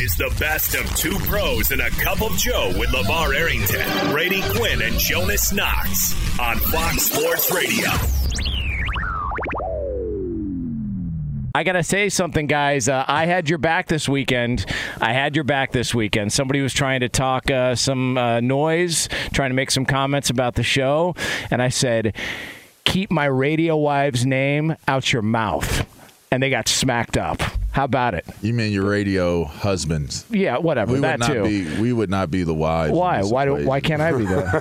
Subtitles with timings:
[0.00, 4.40] Is the best of two pros and a cup of Joe with LeVar Arrington, Brady
[4.56, 7.90] Quinn, and Jonas Knox on Fox Sports Radio.
[11.54, 12.88] I gotta say something, guys.
[12.88, 14.64] Uh, I had your back this weekend.
[15.02, 16.32] I had your back this weekend.
[16.32, 20.54] Somebody was trying to talk uh, some uh, noise, trying to make some comments about
[20.54, 21.14] the show,
[21.50, 22.16] and I said,
[22.84, 25.86] "Keep my radio wife's name out your mouth,"
[26.30, 27.42] and they got smacked up.
[27.72, 28.26] How about it?
[28.42, 30.26] You mean your radio husbands?
[30.28, 30.92] Yeah, whatever.
[30.92, 31.42] We would that not too.
[31.44, 31.80] be.
[31.80, 32.92] We would not be the wives.
[32.92, 33.22] why?
[33.22, 33.44] Why?
[33.44, 33.68] Do, equation.
[33.68, 34.50] why can't I be there?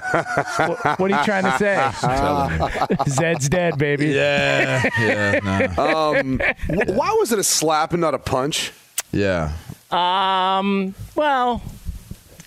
[0.57, 3.05] what, what are you trying to say?
[3.09, 4.07] Zed's dead, baby.
[4.09, 5.39] Yeah, yeah,
[5.75, 5.83] no.
[5.83, 8.71] Um, wh- why was it a slap and not a punch?
[9.11, 9.53] yeah.
[9.91, 10.93] Um.
[11.15, 11.63] Well,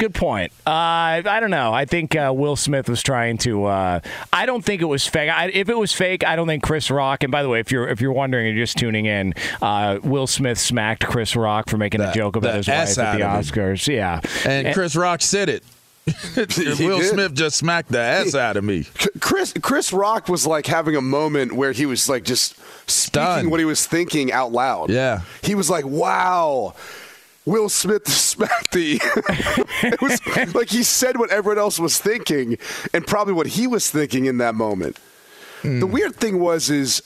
[0.02, 0.52] good point.
[0.66, 1.72] Uh, I don't know.
[1.72, 3.66] I think uh, Will Smith was trying to.
[3.66, 4.00] Uh,
[4.32, 5.30] I don't think it was fake.
[5.30, 7.22] I, if it was fake, I don't think Chris Rock.
[7.22, 9.34] And by the way, if you're if you're wondering, you're just tuning in.
[9.60, 13.18] Uh, Will Smith smacked Chris Rock for making a joke about the his wife at
[13.18, 13.54] the out of him.
[13.54, 13.86] Oscars.
[13.86, 14.20] Yeah.
[14.44, 15.62] And Chris Rock said it.
[16.36, 17.10] Will did.
[17.10, 18.86] Smith just smacked the ass out of me.
[19.20, 23.50] Chris Chris Rock was like having a moment where he was like just speaking Stunned.
[23.52, 24.90] what he was thinking out loud.
[24.90, 25.20] Yeah.
[25.42, 26.74] He was like, "Wow."
[27.44, 29.00] Will Smith smacked the.
[29.82, 32.56] it was like he said what everyone else was thinking,
[32.94, 34.98] and probably what he was thinking in that moment.
[35.62, 35.80] Hmm.
[35.80, 37.02] The weird thing was, is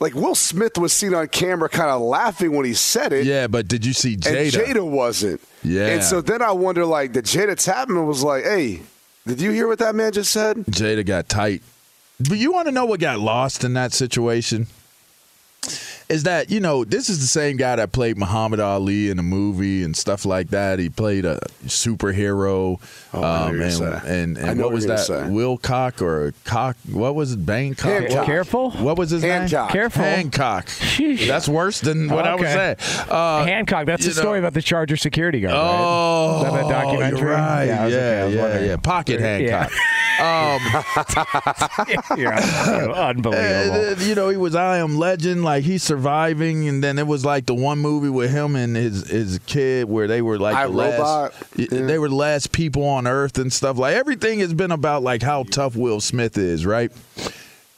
[0.00, 3.26] like Will Smith was seen on camera, kind of laughing when he said it.
[3.26, 4.50] Yeah, but did you see and Jada?
[4.50, 5.40] Jada wasn't.
[5.64, 5.86] Yeah.
[5.88, 8.82] And so then I wonder, like, did Jada Tapman was like, "Hey,
[9.26, 11.62] did you hear what that man just said?" Jada got tight.
[12.20, 14.66] But you want to know what got lost in that situation?
[16.08, 19.22] Is that you know this is the same guy that played Muhammad Ali in a
[19.22, 20.78] movie and stuff like that.
[20.78, 22.80] He played a superhero.
[23.12, 25.06] Oh, I know what and, and, I and what what was that?
[25.06, 25.30] gonna say.
[25.30, 26.76] Will Cock or Cock?
[26.90, 27.44] What was it?
[27.44, 27.80] Bangcock?
[27.80, 28.24] Hancock.
[28.26, 28.70] Careful.
[28.70, 29.68] What was his Hancock.
[29.68, 29.72] name?
[29.72, 30.02] Careful.
[30.02, 30.66] Hancock.
[30.66, 31.26] Sheesh.
[31.26, 32.76] That's worse than what I was Okay.
[32.78, 33.10] saying.
[33.10, 33.84] Uh, Hancock.
[33.86, 35.54] That's the you know- story about the Charger security guard.
[35.54, 35.60] right?
[35.60, 37.18] Oh, Is that that documentary?
[37.18, 37.64] You're right.
[37.66, 38.66] Yeah, I was- okay, yeah, yeah, wondering.
[38.70, 38.76] yeah.
[38.76, 39.68] Pocket Yeah.
[40.18, 41.78] Hancock.
[42.08, 42.32] Um, You're
[42.92, 43.90] unbelievable.
[43.90, 47.24] Uh, you know, he was I Am Legend, like he's surviving, and then it was
[47.24, 50.66] like the one movie with him and his his kid where they were like I,
[50.66, 51.34] the Robot.
[51.56, 51.86] y- Yeah.
[51.86, 53.78] they were the last people on Earth and stuff.
[53.78, 56.90] Like everything has been about like how tough Will Smith is, right?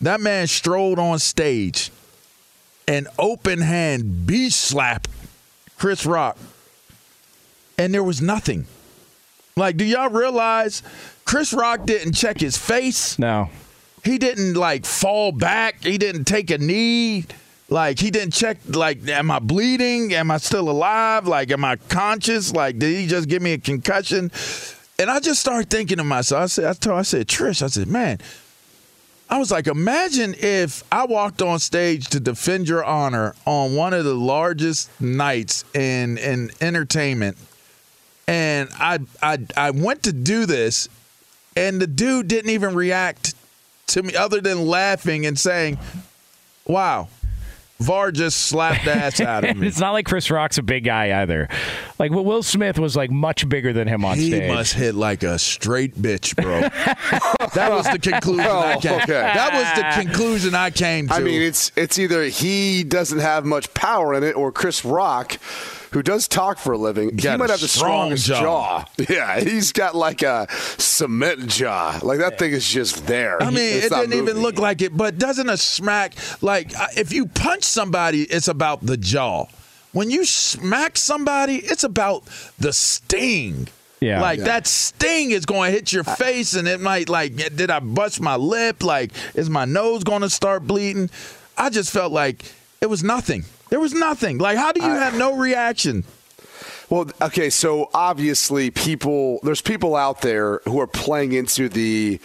[0.00, 1.90] That man strolled on stage
[2.88, 5.08] and open hand beach slapped
[5.78, 6.38] Chris Rock,
[7.78, 8.66] and there was nothing.
[9.56, 10.82] Like, do y'all realize
[11.30, 13.16] Chris Rock didn't check his face?
[13.16, 13.48] no.
[14.02, 15.84] he didn't like fall back.
[15.84, 17.24] He didn't take a knee.
[17.68, 18.58] Like he didn't check.
[18.66, 20.12] Like, am I bleeding?
[20.12, 21.28] Am I still alive?
[21.28, 22.52] Like, am I conscious?
[22.52, 24.32] Like, did he just give me a concussion?
[24.98, 26.42] And I just started thinking to myself.
[26.42, 27.62] I said, I told, I said, Trish.
[27.62, 28.18] I said, man.
[29.28, 33.94] I was like, imagine if I walked on stage to defend your honor on one
[33.94, 37.38] of the largest nights in in entertainment,
[38.26, 40.88] and I I I went to do this,
[41.56, 43.34] and the dude didn't even react
[43.88, 45.78] to me other than laughing and saying,
[46.66, 47.08] "Wow."
[47.80, 49.66] VAR just slapped the ass out of me.
[49.66, 51.48] it's not like Chris Rock's a big guy either.
[51.98, 54.42] Like Will Smith was like much bigger than him on He stage.
[54.42, 56.60] He must hit like a straight bitch, bro.
[57.54, 58.92] that was the conclusion I Oh, came.
[59.00, 59.12] okay.
[59.12, 61.14] That was the conclusion I came to.
[61.14, 65.38] I mean, it's it's either he doesn't have much power in it, or Chris Rock,
[65.92, 68.84] who does talk for a living, he might have the strong strongest jaw.
[68.84, 68.84] jaw.
[69.08, 70.46] Yeah, he's got like a
[70.78, 71.98] cement jaw.
[72.02, 73.42] Like that thing is just there.
[73.42, 74.96] I mean, It's it not didn't even look like it.
[74.96, 79.46] But doesn't a smack like uh, if you punch somebody, it's about the jaw.
[79.92, 82.24] When you smack somebody, it's about
[82.58, 83.66] the sting.
[84.00, 84.20] Yeah.
[84.22, 84.44] like Yeah.
[84.44, 88.20] that sting is going to hit your face, and it might like, did I bust
[88.20, 88.82] my lip?
[88.82, 91.10] Like, is my nose going to start bleeding?
[91.58, 92.44] I just felt like
[92.80, 93.44] it was nothing.
[93.70, 94.38] There was nothing.
[94.38, 96.04] Like, how do you have no reaction?
[96.88, 102.18] Well, okay, so obviously people there's people out there who are playing into the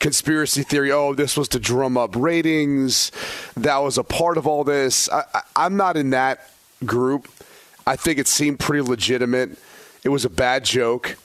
[0.00, 3.12] conspiracy theory, oh, this was to drum up ratings,
[3.56, 5.10] that was a part of all this.
[5.10, 6.50] I, I, I'm not in that
[6.84, 7.28] group.
[7.86, 9.58] I think it seemed pretty legitimate.
[10.02, 11.16] It was a bad joke.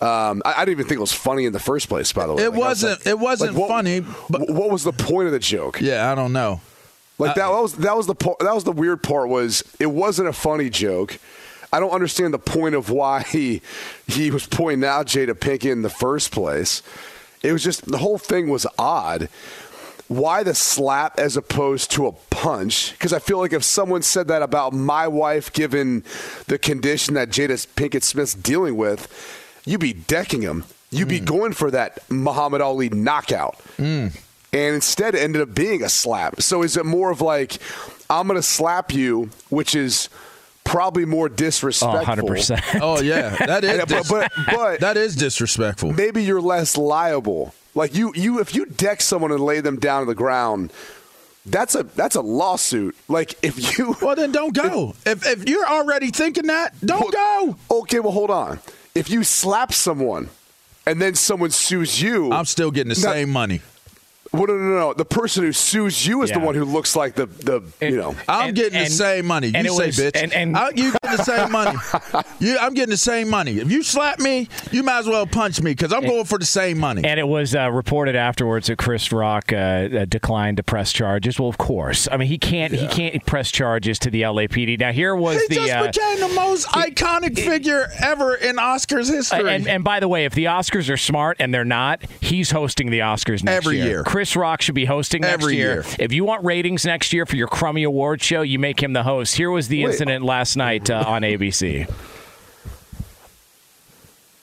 [0.00, 2.10] Um, I, I didn't even think it was funny in the first place.
[2.12, 4.00] By the way, It Like, I was wasn't- like- it wasn't what- funny,
[4.30, 5.78] but- what was the point of the joke?
[5.80, 6.62] Yeah, I don't know.
[7.20, 9.86] Like uh, that was that was the part, that was the weird part was it
[9.86, 11.18] wasn't a funny joke.
[11.72, 13.60] I don't understand the point of why he
[14.06, 16.82] he was pointing out Jada Pinkett in the first place.
[17.42, 19.28] It was just the whole thing was odd.
[20.08, 22.92] Why the slap as opposed to a punch?
[22.92, 26.02] Because I feel like if someone said that about my wife, given
[26.48, 29.06] the condition that Jada Pinkett Smith's dealing with,
[29.64, 30.64] you'd be decking him.
[30.90, 31.26] You'd be mm.
[31.26, 34.18] going for that Muhammad Ali knockout mm.
[34.52, 36.40] And instead it ended up being a slap.
[36.42, 37.58] So is it more of like
[38.08, 40.08] I'm going to slap you, which is
[40.64, 42.16] probably more Oh, disrespectful?
[42.28, 42.80] 100%.
[42.82, 45.92] Oh yeah, that is And- but- but- but- that is disrespectful.
[45.92, 47.54] Maybe you're less liable.
[47.74, 50.72] Like you, you if you deck someone and lay them down on the ground,
[51.46, 52.96] that's a that's a lawsuit.
[53.08, 54.94] Like if you Well, then don't go.
[55.06, 57.56] If if you're already thinking that, don't go.
[57.70, 58.58] Okay, well hold on.
[58.96, 60.28] If you slap someone
[60.84, 63.12] and then someone sues you, I'm still getting the No.
[63.12, 63.60] same money.
[64.32, 64.94] Well, no, no, no.
[64.94, 68.14] The person who sues you is the one who looks like the the you know.
[68.28, 69.48] I'm And- getting and- the same money.
[69.48, 70.22] You and say, was- bitch.
[70.22, 71.76] and- and- I- you getting the same money.
[72.40, 73.58] You, I'm getting the same money.
[73.58, 76.46] If you slap me, you might as well punch me because I'm going for the
[76.46, 77.04] same money.
[77.04, 81.38] And it was uh, reported afterwards that Chris Rock uh, uh, declined to press charges.
[81.38, 82.08] Well, of course.
[82.10, 84.78] I mean, he can't he can't press charges to the LAPD.
[84.78, 89.10] Now, here was he the just uh, became the most iconic figure ever in Oscars
[89.10, 89.50] history.
[89.52, 92.90] and, and by the way, if the Oscars are smart and they're not, he's hosting
[92.90, 93.86] the Oscars next Every year.
[93.86, 94.04] year.
[94.20, 95.76] Chris Rock should be hosting next Every year.
[95.76, 95.84] year.
[95.98, 99.02] If you want ratings next year for your crummy award show, you make him the
[99.02, 99.34] host.
[99.34, 99.92] Here was the Wait.
[99.92, 101.90] incident last night uh, on ABC.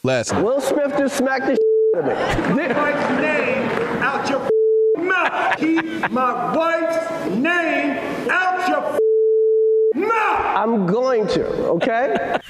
[0.02, 0.44] Last night.
[0.44, 2.68] Will Smith just smacked the shit out of me.
[2.74, 3.70] wife's name
[4.02, 5.58] out your mouth.
[5.60, 10.58] Keep my wife's name out your mouth.
[10.58, 12.40] I'm going to, okay?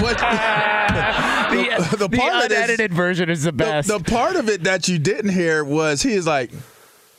[0.00, 0.20] What-
[1.82, 3.88] The, the the part of unedited version is the the, best.
[3.88, 6.50] the part of it that you didn't hear was he is like,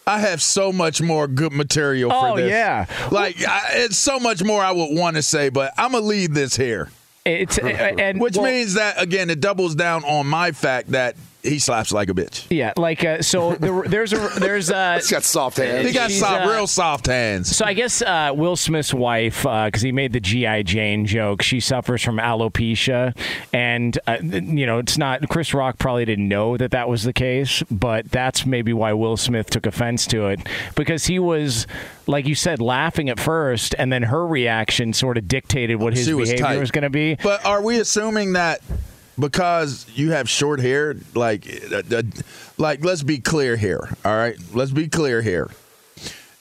[0.08, 2.50] I have so much more good material Oh, for this.
[2.52, 2.86] yeah.
[3.12, 6.08] Like, I, it's so much more I would want to say, but I'm going to
[6.08, 6.90] leave this here.
[7.26, 11.60] it's and Which well, means that, again, it doubles down on my fact that he
[11.60, 12.46] slaps like a bitch.
[12.50, 13.56] yeah, like uh, so.
[13.56, 15.88] The, there's a there's a He's got soft hands.
[15.88, 17.56] He got She's, soft, uh, real soft hands.
[17.56, 21.60] So I guess uh, Will Smith's wife, because he made the GI Jane joke, she
[21.60, 23.16] suffers from alopecia,
[23.54, 25.28] and uh, you know it's not.
[25.30, 29.18] Chris Rock probably didn't know that that was the case, but that's maybe why Will
[29.18, 30.40] Smith took offense to it
[30.76, 31.68] because he was,
[32.08, 36.12] like you said, laughing at first, and then her reaction sort of dictated what his
[36.14, 36.60] was behavior tight.
[36.60, 37.16] was going to be.
[37.16, 38.62] But are we assuming that
[39.20, 42.02] because you have short hair, like, uh, uh,
[42.58, 44.38] like let's be clear here, all right?
[44.54, 45.50] Let's be clear here.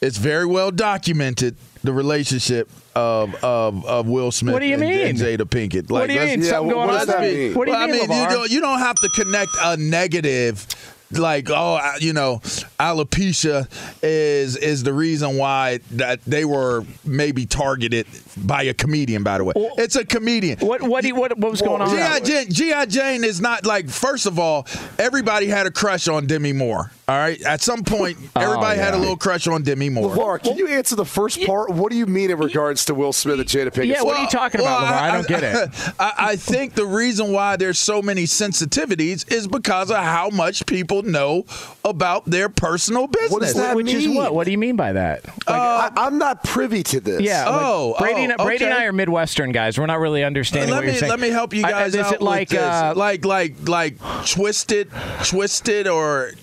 [0.00, 4.82] It's very well documented the relationship of of, of Will Smith What do you and,
[4.84, 5.38] and mean?
[5.38, 5.90] Jada Pinkett.
[5.90, 6.42] What do you mean?
[6.42, 7.54] yeah, Something what going does on that mean?
[7.54, 9.76] What do you well, mean, I mean, you don't you don't have to connect a
[9.76, 10.66] negative.
[11.12, 12.38] Like oh, you know,
[12.79, 13.67] alopecia
[14.02, 19.23] is is the reason why that they were maybe targeted by a comedian.
[19.25, 20.59] By the way, Well- it's a comedian.
[20.61, 21.90] What what, you- what what was going on?
[21.90, 22.21] G.I.
[22.21, 22.87] Jane, G.I.
[22.87, 24.67] Jane is not like, first of all,
[24.99, 26.93] everybody had a crush on Demi Moore.
[27.11, 27.43] All right.
[27.43, 30.14] At some point, everybody had a little crush on Demi Moore.
[30.14, 31.71] LeVar, can you answer the first part?
[31.71, 33.87] What do you mean in regards to Will Smith and Jada Pinkett?
[33.88, 34.93] Yeah, what are you talking about, LeVar?
[34.93, 35.95] I don't get it.
[35.99, 40.64] I, I think the reason why there's so many sensitivities is because of how much
[40.67, 41.47] people know
[41.85, 43.33] about their personal business.
[43.33, 44.33] What does that Which is what?
[44.33, 45.25] What do you mean by that?
[45.49, 47.23] I, I'm not privy to this.
[47.23, 47.49] Yeah.
[47.49, 48.75] like, Oh, Brady, and, oh, Brady and.
[48.75, 49.79] I are Midwestern guys.
[49.79, 51.11] We're not really understanding let what you're me saying.
[51.11, 52.61] let me help you I- guys is out it like with this.
[52.61, 54.90] uh, like like like twisted,
[55.25, 56.35] twisted or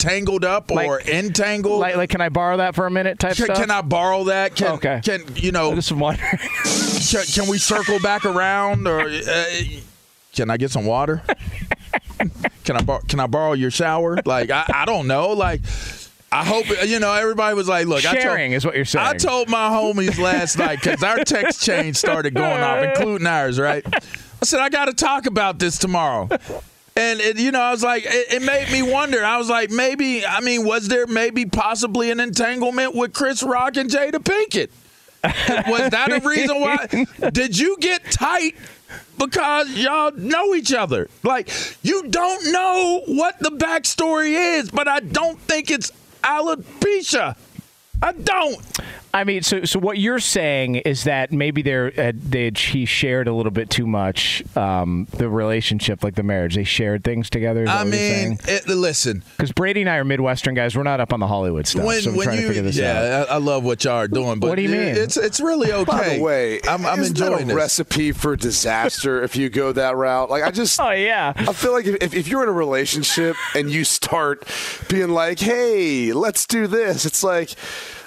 [0.00, 1.78] tangled up Like- or entangled.
[1.80, 3.58] like like can I borrow that for a minute type can, stuff?
[3.58, 4.56] can I borrow that?
[4.56, 5.00] Can, Okay.
[5.04, 5.70] Can you know?
[5.70, 6.28] I just wondering.
[7.10, 9.44] Can, can we circle back around, or uh,
[10.34, 11.22] can I get some water?
[12.64, 14.18] can I bor- can I borrow your shower?
[14.24, 15.30] Like I, I don't know.
[15.30, 15.62] Like
[16.30, 17.12] I hope you know.
[17.12, 19.06] Everybody was like, "Look, Sharing I told, is what you're saying.
[19.06, 23.58] I told my homies last night because our text chain started going off, including ours.
[23.58, 23.84] Right?
[23.92, 26.28] I said I got to talk about this tomorrow.
[27.00, 29.24] And it, you know, I was like, it, it made me wonder.
[29.24, 33.78] I was like, maybe, I mean, was there maybe possibly an entanglement with Chris Rock
[33.78, 34.68] and Jada Pinkett?
[35.66, 37.06] was that a reason why?
[37.32, 38.54] Did you get tight
[39.16, 41.08] because y'all know each other?
[41.22, 41.50] Like,
[41.82, 45.92] you don't know what the backstory is, but I don't think it's
[46.22, 47.34] alopecia.
[48.02, 48.60] I don't.
[49.12, 53.26] I mean, so so what you're saying is that maybe they're uh, they he shared
[53.26, 56.54] a little bit too much um, the relationship, like the marriage.
[56.54, 57.66] They shared things together.
[57.66, 59.22] I mean, it, listen.
[59.36, 60.76] because Brady and I are Midwestern guys.
[60.76, 61.84] We're not up on the Hollywood stuff.
[61.84, 62.82] When, so I'm when trying you, to figure this out.
[63.02, 64.38] yeah, I, I love what y'all are doing.
[64.38, 64.80] But What do you mean?
[64.96, 65.84] It's it's really okay.
[65.90, 67.56] By the way, I'm, I'm isn't that enjoying a this.
[67.56, 70.30] recipe for disaster if you go that route.
[70.30, 71.32] Like I just, Oh yeah.
[71.36, 74.46] I feel like if, if you're in a relationship and you start
[74.88, 77.54] being like, "Hey, let's do this," it's like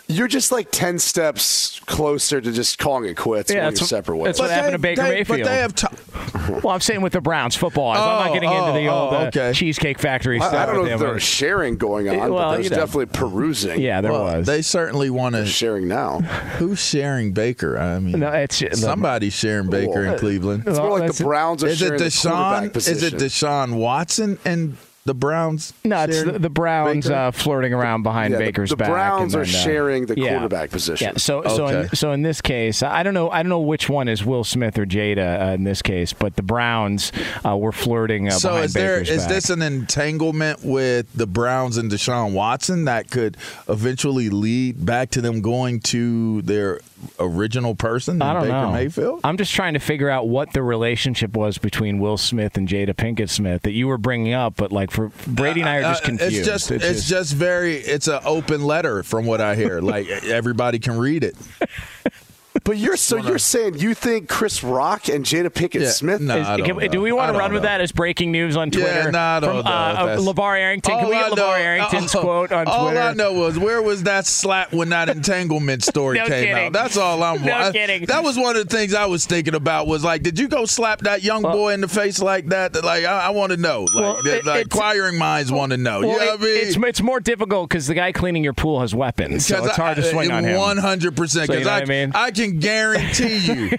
[0.07, 3.83] you're just like ten steps closer to just calling it quits Yeah, when that's you're
[3.85, 4.25] what- separate ways.
[4.25, 5.39] that's what happened to Baker they, Mayfield.
[5.39, 5.87] But they have t-
[6.63, 7.89] Well, I'm saying with the Browns football.
[7.89, 10.53] Oh, I'm not Oh, getting into the oh, old oh, uh, cheesecake factory stuff.
[10.53, 10.99] I, I don't know if them.
[10.99, 12.75] there's sharing going on, Well, but there's you know.
[12.77, 13.79] definitely perusing.
[13.79, 14.45] Yeah, there well, was.
[14.45, 15.45] They certainly want to.
[15.45, 16.19] sharing now.
[16.59, 17.77] Who's sharing Baker?
[17.77, 20.63] I mean, no, it's somebody's sharing Baker in Cleveland.
[20.67, 22.01] It's more like that's- the Browns are sharing.
[22.01, 22.91] Is it sharing the quarterback Deshaun?
[22.91, 23.13] Is it.
[23.15, 25.73] Deshaun Watson and the Browns?
[25.83, 28.87] No, it's the, the Browns uh, flirting around behind Yeah, Baker's the back.
[28.87, 30.29] The Browns and are uh, sharing the yeah.
[30.31, 31.07] quarterback position.
[31.13, 31.17] Yeah.
[31.17, 33.29] So so in, so in this case, I don't know.
[33.29, 36.35] I don't know which one is Will Smith or Jada uh, in this case, but
[36.35, 37.11] the Browns
[37.45, 39.29] uh, were flirting uh, So behind is there Baker's is back.
[39.29, 43.35] this an entanglement with the Browns and Deshaun Watson that could
[43.67, 46.79] eventually lead back to them going to their
[47.19, 48.71] original person, I don't Baker know.
[48.71, 49.21] Mayfield?
[49.23, 52.93] I'm just trying to figure out what the relationship was between Will Smith and Jada
[52.93, 56.03] Pinkett Smith that you were bringing up, but like for Brady and I are just
[56.03, 56.35] Uh, confused.
[56.37, 59.81] It's just it's, just, very it's an open letter from what I hear.
[59.81, 61.35] like everybody can read it.
[62.65, 66.21] But you're so you're saying you think Chris Rock and Jada Pinkett Yeah, Smith?
[66.21, 66.87] no, Is- I don't can- know.
[66.87, 67.69] do we want to don't run with know.
[67.69, 69.11] that as breaking news on Yeah, Twitter?
[69.11, 70.93] no, I don't from know uh, if uh, that's- LeVar Arrington.
[70.95, 72.77] Can All we I get know- LeVar Arrington's all- quote on Twitter.
[72.77, 72.99] all Twitter?
[73.01, 76.53] I know was where was that slap when that entanglement story No came kidding.
[76.67, 76.73] out.
[76.73, 77.43] That's all I'm.
[77.43, 78.05] No I- kidding.
[78.05, 79.87] That was one of the things I was thinking about.
[79.87, 82.73] Was like, did you go slap that young boy in the face like that?
[82.73, 83.87] That, Like, I, I want to know.
[83.93, 86.01] Like, Well, that- it- like it's- inquiring minds want to know.
[86.01, 86.67] Well, you know it- what I mean?
[86.67, 89.95] it's it's more difficult because the guy cleaning your pool has weapons, so it's hard
[89.97, 90.59] to swing on him.
[90.59, 91.47] One hundred percent.
[91.47, 92.11] So you Because know I, what I mean?
[92.13, 93.77] I can guarantee you,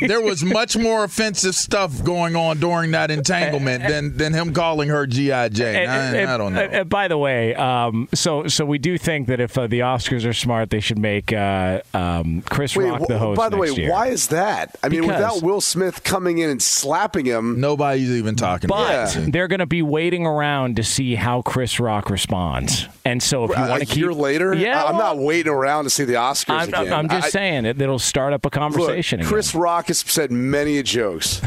[0.08, 4.88] there was much more offensive stuff going on during that entanglement than than him calling
[4.88, 5.76] her GI Jane.
[5.76, 6.60] And- I, and- I don't know.
[6.60, 9.80] and- and by the way, um, so so we do think that if uh, the
[9.80, 13.36] Oscars are smart, they should make uh, um, Chris Wait, Rock the host.
[13.36, 13.90] by the way, year.
[13.90, 14.76] why is that?
[14.82, 18.74] I mean, Because- without Will Smith coming in and slapping him, Nobody's even talking But
[19.14, 19.32] about it.
[19.32, 22.86] they're going to be waiting around to see how Chris Rock responds.
[23.08, 25.52] And so if you want to keep year later, yeah, I- I'm well, not waiting
[25.52, 26.92] around to see the Oscars I'm, again.
[26.92, 27.80] I'm just I- saying it.
[27.80, 29.20] It'll start up a Look, conversation.
[29.20, 29.28] again.
[29.30, 31.40] Chris Rock has said many jokes.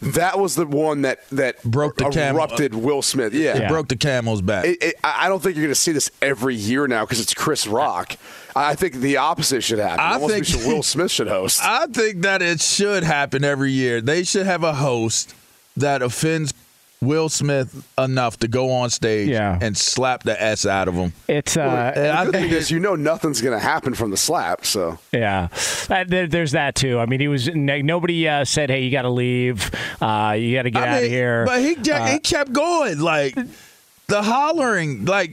[0.00, 3.34] that was the one that that Broke the cam- erupted Will Smith.
[3.34, 3.56] Yeah.
[3.56, 4.64] It broke the camel's back.
[4.64, 7.20] It, it, I I don't think you're going to see this every year now because
[7.20, 8.16] it's Chris Rock.
[8.54, 10.00] I think the opposite should happen.
[10.00, 11.60] I Almost think- should- Will Smith should host.
[11.64, 14.00] I think that it should happen every year.
[14.00, 15.34] They should have a host
[15.76, 16.52] that offends
[17.00, 19.56] Will Smith enough to go on stage Yeah.
[19.60, 21.12] and slap the S out of him.
[21.28, 23.94] It's uh, And I the good think thing is, you know nothing's going to happen
[23.94, 24.66] from the slap.
[24.66, 25.48] So Yeah,
[25.88, 26.98] uh, there, there's that too.
[26.98, 29.70] I mean, he was nobody uh, said, "Hey, you got to leave.
[30.00, 32.98] Uh, you got to get I out of here." But he Uh, he kept going
[32.98, 33.36] like
[34.08, 35.30] the hollering like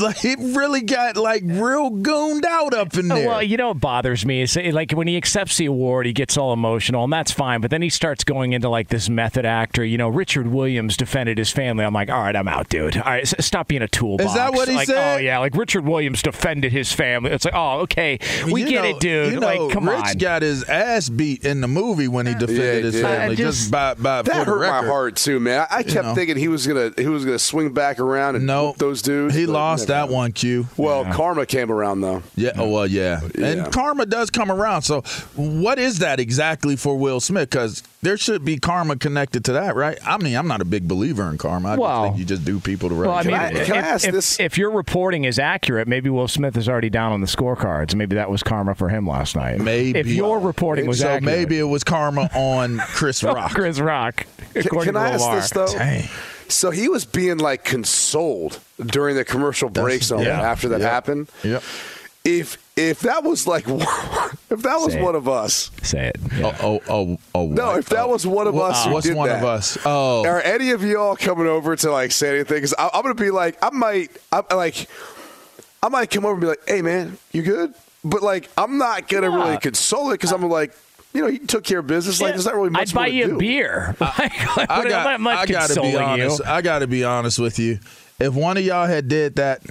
[0.00, 3.28] like he really got like real gooned out up in uh, there.
[3.28, 6.36] Well, you know what bothers me is like when he accepts the award, he gets
[6.36, 7.60] all emotional, and that's fine.
[7.60, 9.84] But then he starts going into like this method actor.
[9.84, 11.84] You know, Richard Williams defended his family.
[11.84, 12.96] I'm like, all right, I'm out, dude.
[12.96, 14.30] All right, stop being a toolbox.
[14.30, 15.16] Is that what he like, said?
[15.16, 17.30] Oh yeah, like Richard Williams defended his family.
[17.30, 18.18] It's like, oh okay,
[18.50, 19.32] we You get know- it, dude.
[19.34, 19.96] You know, like, come on.
[19.96, 20.18] Rich on.
[20.18, 23.02] got his ass beat in the movie when he defended Yeah, his did.
[23.02, 23.36] family.
[23.36, 25.66] Just, just- by, by That for the hurt my heart too, man.
[25.70, 26.14] I, I kept know.
[26.14, 29.34] thinking he was gonna he was gonna swing back around and No, whoop those dudes.
[29.34, 30.66] He but lost never that one, Q.
[30.76, 32.22] Well, karma came around though.
[32.36, 32.52] Yeah.
[32.56, 33.20] Oh well, yeah.
[33.36, 33.46] Yeah.
[33.46, 34.82] And karma does come around.
[34.82, 35.02] So,
[35.36, 37.50] what is that exactly for Will Smith?
[37.50, 39.98] Because there should be karma connected to that, right?
[40.04, 41.70] I mean, I'm not a big believer in karma.
[41.70, 43.06] I Well- just think you just do people to right.
[43.08, 44.38] Well, I mean, I- if, can I ask if- this?
[44.38, 47.94] if your reporting is accurate, maybe Will Smith is already down on the scorecards.
[47.94, 49.58] Maybe that was karma for him last night.
[49.60, 49.98] Maybe.
[49.98, 51.24] if your reporting was accurate.
[51.24, 53.52] so accurate, maybe it was karma on Chris oh, Rock.
[53.52, 54.26] Chris Rock.
[54.52, 55.36] Can, according can to I ask Lamar.
[55.36, 55.72] this though?
[55.72, 56.08] Dang.
[56.48, 60.40] So he was being like consoled during the commercial breaks and all yeah.
[60.40, 60.90] after that Yep.
[60.90, 61.28] happened.
[61.42, 61.62] Yep.
[62.24, 66.16] If if that was like if that was one of us, Say it.
[66.42, 67.46] Oh, oh, oh, oh.
[67.48, 67.78] No, what?
[67.78, 69.38] if that was one of What- us who what's did one that.
[69.38, 69.76] of us?
[69.84, 72.56] Oh, are any of y'all coming over to like say anything?
[72.56, 74.88] Because I'm gonna be like, I might, I'm like,
[75.82, 77.74] I might come over and be like, hey man, you good?
[78.04, 79.44] But like, I'm not gonna Yeah.
[79.44, 80.74] really console it because I'm like,
[81.14, 82.20] you know, he took care of business.
[82.20, 83.96] Like, there's not really much I'd buy more to you a beer.
[84.00, 84.18] Like,
[84.56, 85.06] like, I got.
[85.06, 86.40] I'm I gotta be honest.
[86.40, 86.44] You.
[86.44, 87.78] I gotta be honest with you.
[88.18, 89.62] If one of y'all had did that,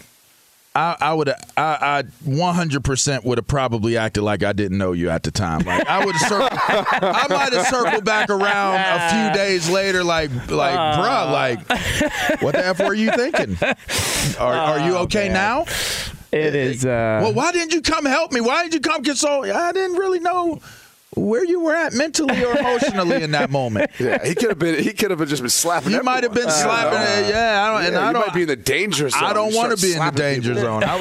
[0.73, 1.27] I, I would.
[1.29, 5.59] I, I 100% would have probably acted like I didn't know you at the time.
[5.59, 6.29] Like I would have.
[6.29, 12.41] Circled, I might have circled back around a few days later, like, like, bruh, like,
[12.41, 13.57] what the f were you thinking?
[14.39, 15.65] Are, are you okay now?
[16.31, 16.85] It is.
[16.85, 18.41] Uh, Well, why didn't you come help me?
[18.41, 19.43] Why didn't you come console?
[19.43, 19.51] me?
[19.51, 20.59] I didn't really know
[21.15, 23.91] where you were at mentally or emotionally in that moment.
[23.99, 24.83] Yeah, he could have been.
[24.83, 25.91] He could have just been slapping.
[25.91, 26.63] You might have been everyone.
[26.63, 27.29] slapping it.
[27.29, 28.27] Yeah, I don't, and I you don't.
[28.27, 29.23] might be in the danger zone.
[29.23, 30.63] I don't want to be in the danger people.
[30.63, 30.83] zone.
[30.83, 30.97] I,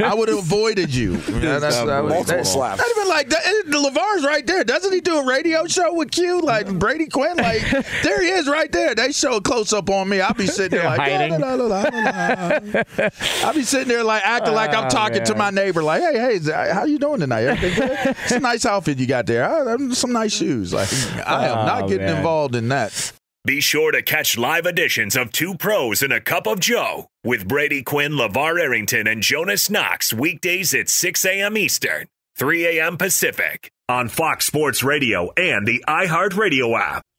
[0.00, 1.20] I, I would have avoided you.
[1.40, 2.78] Yeah, that's, that was- Multiple that- slaps.
[2.80, 3.46] Not even like that.
[3.46, 4.62] and Levar's right there.
[4.62, 6.40] Doesn't he do a radio show with Q?
[6.42, 7.36] Like Brady Quinn?
[7.38, 7.62] Like
[8.02, 8.94] there he is right there.
[8.94, 10.20] They show a close up on me.
[10.20, 10.98] I'll be sitting there like
[11.30, 13.10] "La, la, la, la, la."
[13.44, 15.82] I'll be sitting there like acting like I'm Oh, talking to my neighbor.
[15.82, 17.44] Like hey hey, how you doing tonight?
[17.44, 18.16] Everything good?
[18.24, 19.39] It's a nice outfit you got there.
[19.40, 20.72] "Ah, them Some nice shoes.
[20.72, 20.92] Like
[21.26, 22.16] I am not Oh, getting man.
[22.18, 23.12] involved in that.
[23.46, 27.48] Be sure to catch live editions of Two Pros and a Cup of Joe with
[27.48, 31.56] Brady Quinn, LeVar Arrington, and Jonas Knox weekdays at 6 a.m.
[31.56, 32.06] Eastern,
[32.36, 32.98] 3 a.m.
[32.98, 37.02] Pacific on Fox Sports Radio and the iHeartRadio app.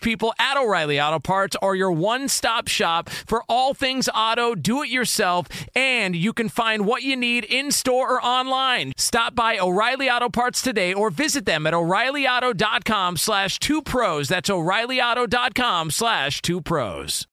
[0.00, 4.82] people at O'Reilly Auto Parts are your one stop shop for all things auto, do
[4.82, 8.92] it yourself, and you can find what you need in store or online.
[8.96, 14.28] Stop by O'Reilly Auto Parts today or visit them at o'ReillyAuto.com slash two pros.
[14.28, 17.26] That's o'ReillyAuto.com slash two pros.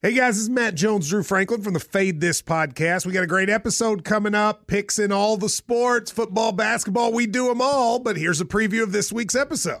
[0.00, 3.04] Hey guys, this is Matt Jones, Drew Franklin from the Fade This podcast.
[3.04, 7.26] We got a great episode coming up, picks in all the sports, football, basketball, we
[7.26, 7.98] do them all.
[7.98, 9.80] But here's a preview of this week's episode.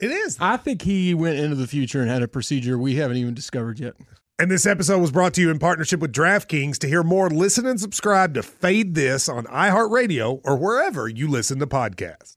[0.00, 0.36] It is.
[0.40, 3.78] I think he went into the future and had a procedure we haven't even discovered
[3.78, 3.94] yet.
[4.38, 6.78] And this episode was brought to you in partnership with DraftKings.
[6.78, 11.60] To hear more, listen and subscribe to Fade This on iHeartRadio or wherever you listen
[11.60, 12.36] to podcasts.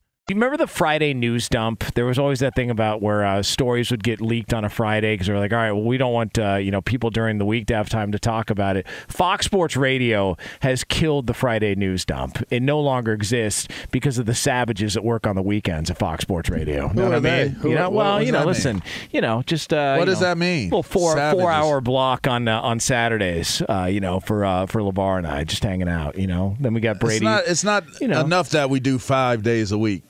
[0.31, 1.83] You remember the Friday news dump?
[1.93, 5.13] There was always that thing about where uh, stories would get leaked on a Friday
[5.15, 7.43] because they're like, all right, well, we don't want uh, you know people during the
[7.43, 8.87] week to have time to talk about it.
[9.09, 12.41] Fox Sports Radio has killed the Friday news dump.
[12.49, 16.21] It no longer exists because of the savages that work on the weekends at Fox
[16.21, 16.87] Sports Radio.
[16.87, 17.49] Who know what I mean?
[17.55, 18.83] Who- you know, what- well, what you know, listen, mean?
[19.11, 20.69] you know, just uh, What does know, that mean?
[20.69, 21.41] Well, four Savages.
[21.41, 23.61] four hour block on uh, on Saturdays.
[23.67, 26.17] Uh, you know, for uh, for Levar and I just hanging out.
[26.17, 27.17] You know, then we got Brady.
[27.17, 27.43] It's not.
[27.47, 28.21] It's not you know.
[28.21, 30.03] enough that we do five days a week.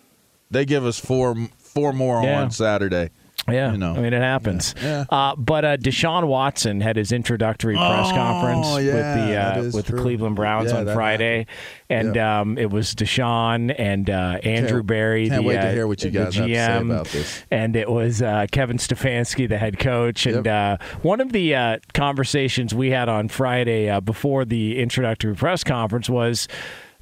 [0.52, 2.42] They give us four four more Yeah.
[2.42, 3.10] on Saturday.
[3.50, 3.96] Yeah, You know.
[3.96, 4.76] I mean it happens.
[4.80, 5.06] Yeah.
[5.10, 9.88] Uh, but uh, Deshaun Watson had his introductory press Oh, conference with the uh, with
[9.88, 9.98] the.
[9.98, 11.48] Cleveland Browns Yeah, on Friday,
[11.90, 15.28] and um, it was Deshaun and uh, Andrew Can't- Berry.
[15.28, 17.44] can't the, wait to uh, hear what you guys have GM, about this.
[17.50, 21.78] And it was uh, Kevin Stefanski, the head coach, and uh, one of the uh,
[21.96, 26.48] conversations we had on Friday uh, before the introductory press conference was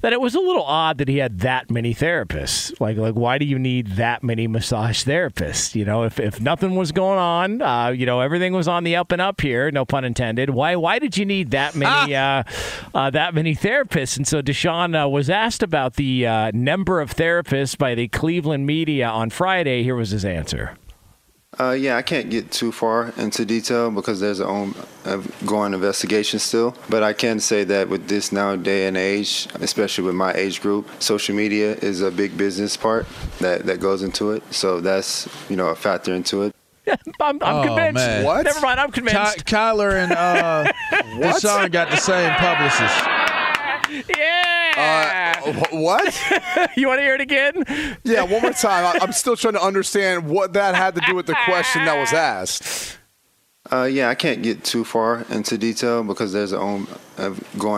[0.00, 2.78] that it was a little odd that he had that many therapists.
[2.80, 5.74] Like, like why do you need that many massage therapists?
[5.74, 8.96] You know, if, if nothing was going on, uh, you know, everything was on the
[8.96, 10.50] up and up here, no pun intended.
[10.50, 12.42] Why why did you need that many uh,
[12.94, 14.16] uh, that many therapists?
[14.16, 18.66] And so Deshaun uh, was asked about the uh, number of therapists by the Cleveland
[18.66, 19.82] media on Friday.
[19.82, 20.76] Here was his answer.
[21.58, 25.20] Uh, yeah, I can't get too far into detail because there's an own uh,
[25.74, 26.76] investigation still.
[26.88, 30.60] But I can say that with this now day and age, especially with my age
[30.60, 33.06] group, social media is a big business part
[33.40, 34.42] that, that goes into it.
[34.54, 36.54] So that's you know a factor into it.
[36.86, 37.94] I'm, I'm Oh, convinced.
[37.96, 38.24] man.
[38.24, 38.44] What?
[38.44, 38.78] Never mind.
[38.80, 39.44] I'm convinced.
[39.44, 40.64] Ky- Kyler and uh,
[41.18, 43.04] Deshaun got the same publicist.
[44.16, 45.42] Yeah.
[45.44, 46.70] Uh, wh- what?
[46.76, 47.64] you want to hear it again?
[48.04, 48.84] Yeah, one more time.
[48.84, 51.98] I, I'm still trying to understand what that had to do with the question that
[51.98, 52.98] was asked.
[53.70, 56.86] Uh, yeah, I can't get too far into detail because there's an own
[57.18, 57.34] uh,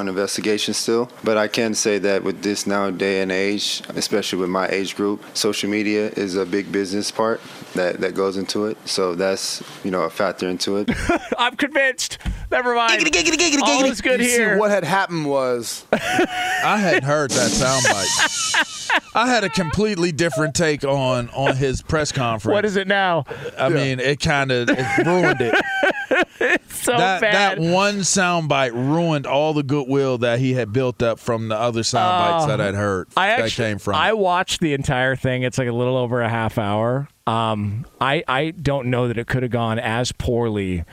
[0.08, 1.10] investigation still.
[1.24, 4.94] But I can say that with this now day and age, especially with my age
[4.94, 7.40] group, social media is a big business part
[7.74, 8.78] that, that goes into it.
[8.84, 10.90] So that's you know a factor into it.
[11.38, 12.18] I'm convinced.
[12.50, 12.92] Never mind.
[13.62, 14.54] All is good You here.
[14.54, 18.82] See, what had happened was I hadn't heard that soundbite.
[19.14, 22.52] I had a completely different take on on his press conference.
[22.52, 23.24] What is it now?
[23.58, 24.68] I mean, it kind of
[25.04, 25.54] ruined it.
[26.82, 27.58] So that bad.
[27.58, 31.82] that one soundbite ruined all the goodwill that he had built up from the other
[31.82, 33.94] soundbites that I'd heard I that actually, came from.
[33.94, 35.44] I watched the entire thing.
[35.44, 37.08] It's like a little over a half hour.
[37.26, 40.84] Um, I I don't know that it could have gone as poorly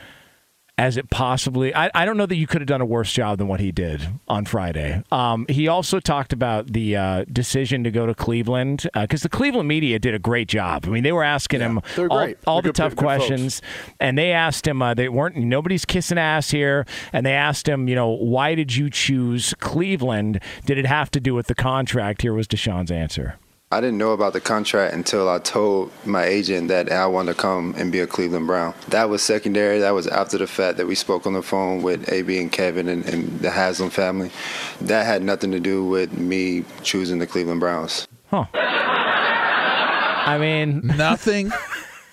[0.80, 1.74] as it possibly.
[1.74, 3.70] I, I don't know that you could have done a worse job than what he
[3.70, 5.02] did on Friday.
[5.12, 9.68] Um, he also talked about the uh, decision to go to Cleveland because the Cleveland
[9.68, 10.86] media did a great job.
[10.86, 13.60] I mean, they were asking him all, all the good- tough questions,
[14.00, 14.80] and they asked him.
[14.80, 18.74] Uh, they weren't nobody's kissing ass here, and they asked him, you know, why did
[18.74, 20.40] you choose Cleveland?
[20.64, 22.22] Did it have to do with the contract?
[22.22, 23.38] Here was Deshaun's answer.
[23.72, 27.40] I didn't know about the contract until I told my agent that I wanted to
[27.40, 28.74] come and be a Cleveland Brown.
[28.88, 29.78] That was secondary.
[29.78, 32.88] That was after the fact that we spoke on the phone with AB and Kevin
[32.88, 34.32] and, and the Haslam family.
[34.80, 38.08] That had nothing to do with me choosing the Cleveland Browns.
[38.28, 38.46] Huh.
[38.54, 41.52] I mean, nothing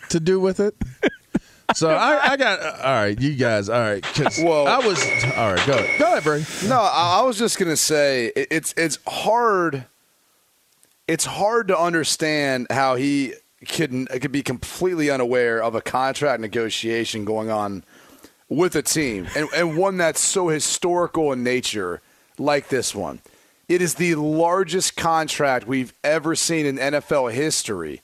[0.09, 0.75] to do with it.
[1.73, 3.67] So I, I got all right, you guys.
[3.67, 5.01] All right, 'cause Well- I was
[5.35, 5.65] all right.
[5.67, 6.45] Go ahead, go ahead, Bray.
[6.69, 9.85] No, I, I was just gonna say it, it's it's hard.
[11.07, 13.33] It's hard to understand how he
[13.65, 17.83] could could be completely unaware of a contract negotiation going on
[18.49, 22.01] with a team, and and one that's so historical in nature,
[22.37, 23.21] like this one.
[23.67, 28.01] It is the largest contract we've ever seen in NFL history,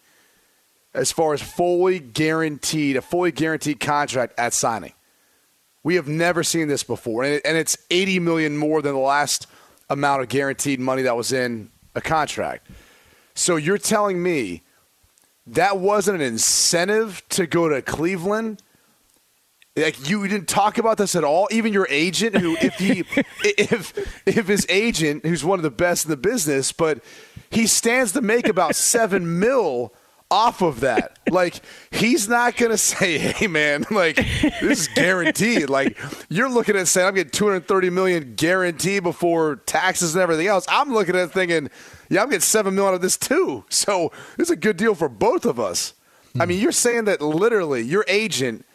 [0.93, 4.93] as far as fully guaranteed a fully guaranteed contract at signing.
[5.83, 8.99] We have never seen this before, and, it, and it's 80 million more than the
[8.99, 9.47] last
[9.89, 12.67] amount of guaranteed money that was in a contract.
[13.35, 14.63] So you're telling me
[15.47, 18.61] that wasn't an incentive to go to Cleveland?
[19.75, 21.47] Like you didn't talk about this at all.
[21.51, 23.03] Even your agent, who if he
[23.43, 27.03] if if his agent, who's one of the best in the business, but
[27.49, 29.93] he stands to make about seven mil
[30.33, 31.19] off of that.
[31.29, 35.97] Like he's not gonna say, "Hey man, like this is guaranteed." Like
[36.29, 40.93] you're looking at saying, "I'm getting 230 million guaranteed before taxes and everything else." I'm
[40.93, 41.69] looking at thinking,
[42.09, 44.95] "Yeah, I'm getting seven mil out of this too." So this is a good deal
[44.95, 45.93] for both of us.
[46.39, 46.49] I hmm.
[46.49, 48.65] mean, you're saying that literally your agent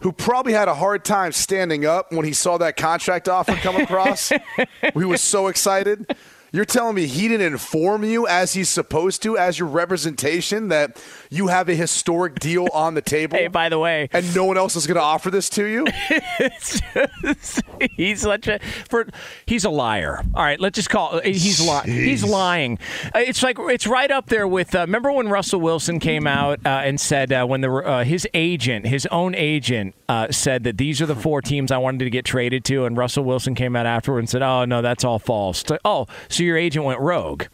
[0.00, 3.76] who probably had a hard time standing up when he saw that contract offer come
[3.76, 4.30] across.
[4.94, 6.14] he was so excited.
[6.52, 11.02] You're telling me he didn't inform you as he's supposed to, as your representation, that
[11.30, 13.36] you have a historic deal on the table?
[13.38, 15.86] Hey, by the way, and no one else is going to offer this to you?
[16.60, 17.62] just,
[17.96, 19.06] he's such a for
[19.46, 20.22] he's a liar.
[20.34, 22.78] All right, let's just call he's li- he's lying.
[23.14, 24.74] Uh, It's like it's right up there with.
[24.74, 28.26] Uh, remember when Russell Wilson came out uh, and said uh, when the uh, his
[28.34, 32.10] agent, his own agent, uh, said that these are the four teams I wanted to
[32.10, 35.18] get traded to, and Russell Wilson came out afterward and said, "Oh no, that's all
[35.18, 37.44] false." So- oh, so your agent went rogue.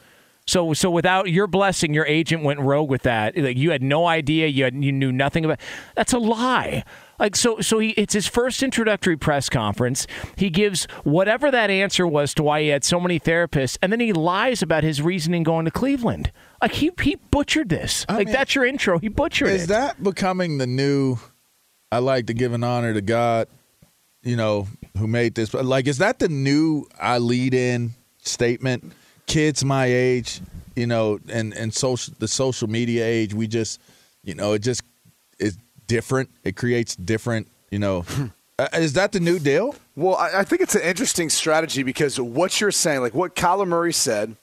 [0.46, 3.37] So, so without your blessing, your agent went rogue with that.
[3.37, 5.59] Like you had no idea, you had, you knew nothing about.
[5.96, 6.85] That's a lie.
[7.18, 10.07] Like so, so he it's his first introductory press conference.
[10.37, 14.00] He gives whatever that answer was to why he had so many therapists, and then
[14.00, 16.30] he lies about his reasoning going to Cleveland.
[16.61, 18.04] Like he he butchered this.
[18.09, 18.98] like that's your intro.
[18.98, 19.68] He butchered Is it.
[19.68, 21.18] that becoming the new?
[21.92, 23.46] I like to give an honor to God,
[24.24, 24.66] you know,
[24.98, 25.50] who made this.
[25.50, 28.92] But like, is that the new I lead in statement?
[29.26, 30.40] Kids my age,
[30.76, 33.80] you know, and and social the social media age, we just,
[34.22, 34.82] you know, it just
[35.38, 36.30] is different.
[36.44, 38.04] It creates different, you know.
[38.58, 39.74] uh, is that the new deal?
[39.96, 43.66] Well, I, I think it's an interesting strategy because what you're saying, like what Kyler
[43.66, 44.37] Murray said,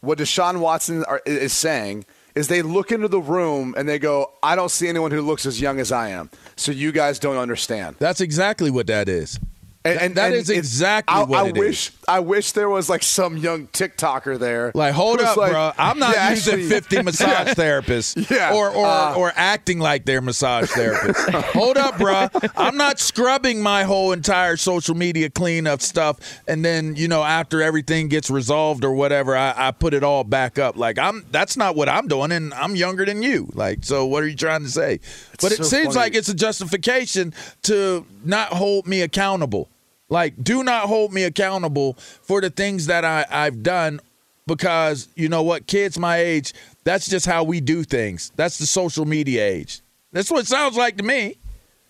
[0.00, 2.04] what Deshaun Watson are, is saying,
[2.34, 5.46] is they look into the room and they go, I don't see anyone who looks
[5.46, 6.30] as young as I am.
[6.54, 7.96] So you guys don't understand.
[7.98, 9.40] That's exactly what that is.
[9.86, 12.68] And, That- and that and is exactly I, what I it wish, I wish there
[12.68, 14.72] was like some young TikToker there.
[14.74, 15.72] Like, hold up, like, bro.
[15.78, 18.54] I'm not "Yeah, using actually- 50 massage therapists Yeah.
[18.54, 21.42] or or, Uh, or acting like they're massage therapists.
[21.52, 22.28] hold up, bro.
[22.56, 26.18] I'm not scrubbing my whole entire social media clean of stuff
[26.48, 30.24] and then, you know, after everything gets resolved or whatever, I, I put it all
[30.24, 30.76] back up.
[30.76, 33.48] Like I'm that's not what I'm doing and I'm younger than you.
[33.54, 35.00] Like, so what are you trying to say?
[35.40, 35.96] but it so seems funny.
[35.96, 37.32] like it's a justification
[37.64, 39.68] to not hold me accountable.
[40.08, 44.00] Like, do not hold me accountable for the things that I, I've done
[44.46, 48.32] because you know what, kids my age, that's just how we do things.
[48.36, 49.80] That's the social media age.
[50.12, 51.36] That's what it sounds like to me.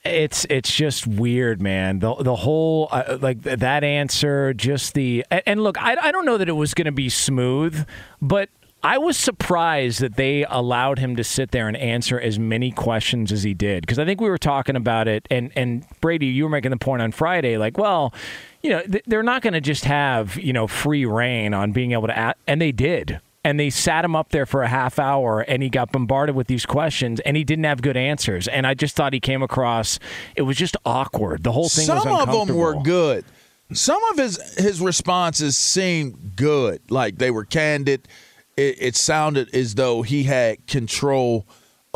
[0.05, 1.99] It's it's just weird, man.
[1.99, 6.39] The the whole uh, like that answer, just the and, look, I I don't know
[6.39, 7.87] that it was going to be smooth,
[8.23, 8.49] but
[8.87, 13.33] I was surprised that they allowed him to sit there and answer as many questions
[13.33, 16.45] as he did because I think we were talking about it and and Brady, you
[16.45, 18.15] were making the point on Friday, like, well,
[18.63, 21.91] you know, th- they're not going to just have you know free reign on being
[21.91, 25.41] able to, and they did and they sat him up there for a half hour
[25.41, 28.75] and he got bombarded with these questions and he didn't have good answers and i
[28.75, 29.99] just thought he came across
[30.37, 33.25] it was just awkward the whole thing Some of them were good.
[33.73, 38.07] Some of his his responses seemed good, like they were candid.
[38.57, 41.47] It, it sounded as though he had control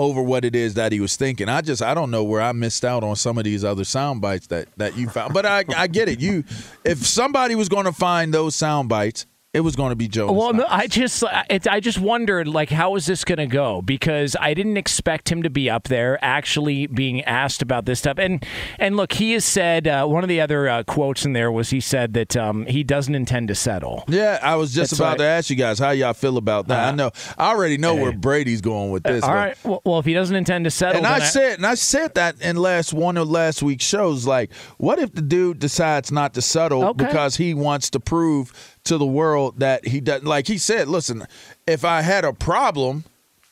[0.01, 1.49] over what it is that he was thinking.
[1.49, 4.23] I just I don't know where I missed out on some of these other sound
[4.23, 5.35] bites that that you found.
[5.35, 6.21] But I I get it.
[6.21, 6.45] You
[6.85, 10.31] if somebody was going to find those sound bites, it was going to be Joe.
[10.31, 13.83] Well, no, I just it, I just wondered like how is this going to go
[13.83, 18.19] because I didn't expect him to be up there actually being asked about this stuff.
[18.19, 18.47] And
[18.79, 21.71] and look, he has said uh, one of the other uh, quotes in there was
[21.71, 24.05] he said that um, he doesn't intend to settle.
[24.07, 26.69] Yeah, I was just It's about like- to ask you guys how y'all feel about
[26.69, 26.93] that.
[26.93, 29.25] I know I already know where Brady's going with this.
[29.25, 31.67] All but- Well, well, if he doesn't intend to settle, And I then said, and
[31.67, 34.27] I said that in last one of last week's shows.
[34.29, 37.05] Like, what if the dude decides not to settle Okay.
[37.07, 38.53] because he wants to prove
[38.85, 40.27] to the world that he doesn't?
[40.27, 41.27] Like he said, listen,
[41.67, 43.05] if I had a problem,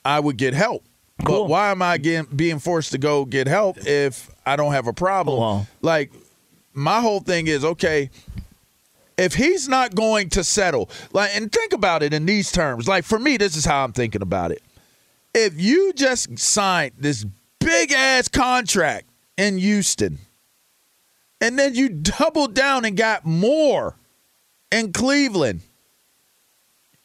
[0.04, 0.84] I would get help.
[1.24, 4.86] But why am I getting, being forced to go get help if I don't have
[4.86, 5.66] a problem?
[5.82, 6.12] like,
[6.72, 8.10] my whole thing is okay.
[9.16, 12.86] If he's not going to settle, like, and think about it in these terms.
[12.86, 14.62] Like for me, this is how I'm thinking about it
[15.34, 17.24] if you just signed this
[17.60, 20.18] big ass contract in Houston
[21.40, 23.94] and then you doubled down and got more
[24.70, 25.60] in Cleveland,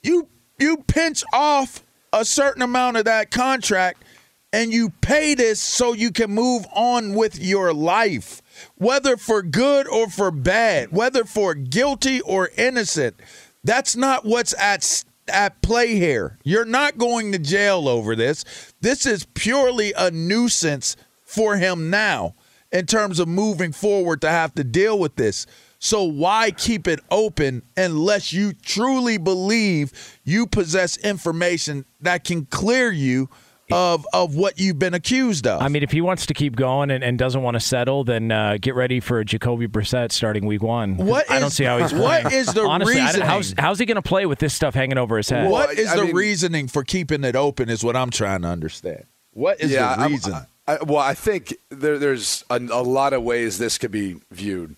[0.02, 0.28] you
[0.60, 4.04] you pinch off a certain amount of that contract
[4.52, 8.42] and you pay this so you can move on with your life
[8.76, 13.16] whether for good or for bad whether for guilty or innocent.
[13.64, 16.38] That's not what's at at play here.
[16.44, 18.44] You're not going to jail over this.
[18.82, 22.36] This is purely a nuisance for him now
[22.72, 25.48] in terms of moving forward to have to deal with this
[25.84, 29.92] so why keep it open unless you truly believe
[30.24, 33.30] you possess information that can clear you
[33.70, 35.62] of of what you've been accused of?
[35.62, 38.32] I mean, if he wants to keep going and, and doesn't want to settle, then
[38.32, 40.96] uh, get ready for Jacoby Brissett starting week one.
[40.96, 42.40] What I don't see how he's what playing.
[42.40, 43.28] is the Honestly, reasoning?
[43.28, 45.50] how's, how's he going to play with this stuff hanging over his head?
[45.50, 47.68] what is I the mean- reasoning for keeping it open?
[47.70, 49.04] Is what I'm trying to understand.
[49.32, 50.34] What is the reason?
[50.66, 54.78] I, well, I think there, there's a, a lot of ways this could be viewed.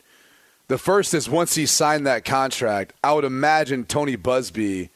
[0.67, 4.89] The first is once he signed that contract, I would imagine Tony Buzbee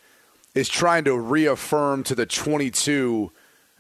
[0.56, 3.32] is trying to reaffirm to the 22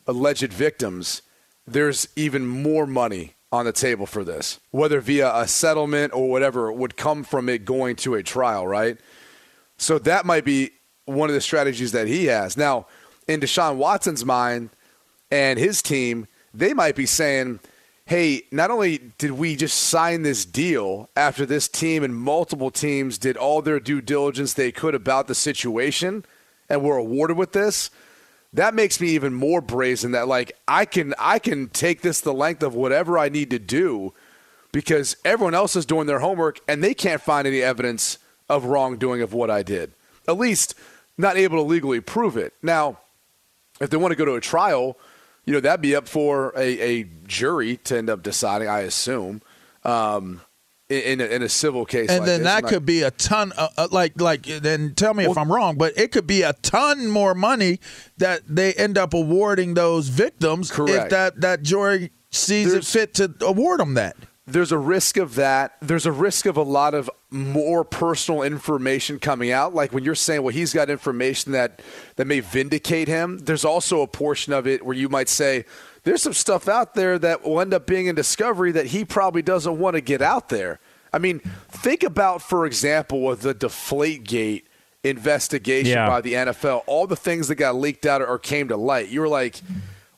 [0.07, 1.23] alleged victims
[1.71, 6.71] there's even more money on the table for this, whether via a settlement or whatever
[6.71, 8.97] would come from it going to a trial, right?
[9.77, 10.71] So that might be
[11.05, 12.57] one of the strategies that he has.
[12.57, 12.87] Now,
[13.27, 14.69] in Deshaun Watson's mind
[15.31, 17.59] and his team, they might be saying,
[18.09, 23.19] hey, not only did we just sign this deal after this team and multiple teams
[23.19, 26.25] did all their due diligence they could about the situation
[26.67, 27.91] and were awarded with this,
[28.51, 32.33] that makes me even more brazen that like I can I can take this the
[32.33, 34.15] length of whatever I need to do
[34.71, 38.17] because everyone else is doing their homework and they can't find any evidence
[38.49, 39.91] of wrongdoing of what I did.
[40.27, 40.73] At least
[41.15, 42.55] not able to legally prove it.
[42.63, 42.97] Now,
[43.79, 44.97] if they want to go to a trial,
[45.49, 49.41] you know, that'd be up for a, a jury to end up deciding, I assume,
[49.83, 50.41] um,
[50.89, 52.09] in, in, a, in a civil case.
[52.09, 52.51] and like then this.
[52.53, 55.51] that I- could be a ton uh, uh, like like then tell me if i'm
[55.51, 57.79] wrong but it could be a ton more money
[58.17, 63.13] that they end up awarding those victims if that that jury sees There's- it fit
[63.15, 64.15] to award them that
[64.51, 65.75] there's a risk of that.
[65.81, 69.73] There's a risk of a lot of more personal information coming out.
[69.75, 71.81] Like when you're saying, well, he's got information that
[72.15, 73.39] that may vindicate him.
[73.39, 75.65] There's also a portion of it where you might say,
[76.03, 79.41] there's some stuff out there that will end up being in discovery that he probably
[79.41, 80.79] doesn't want to get out there.
[81.11, 84.63] I mean, think about, for example, with the Deflategate
[85.03, 86.07] investigation Yeah.
[86.07, 89.09] by the NFL, all the things that got leaked out or came to light.
[89.09, 89.59] You were like,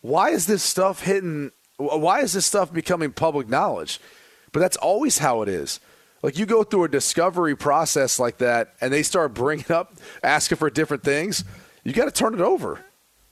[0.02, 1.52] why is this stuff hitting?
[1.78, 4.00] Why is this stuff becoming public knowledge?
[4.52, 5.80] But that's always how it is.
[6.22, 10.58] Like you go through a discovery process like that, and they start bringing up, asking
[10.58, 11.44] for different things.
[11.84, 12.86] You got to turn it over.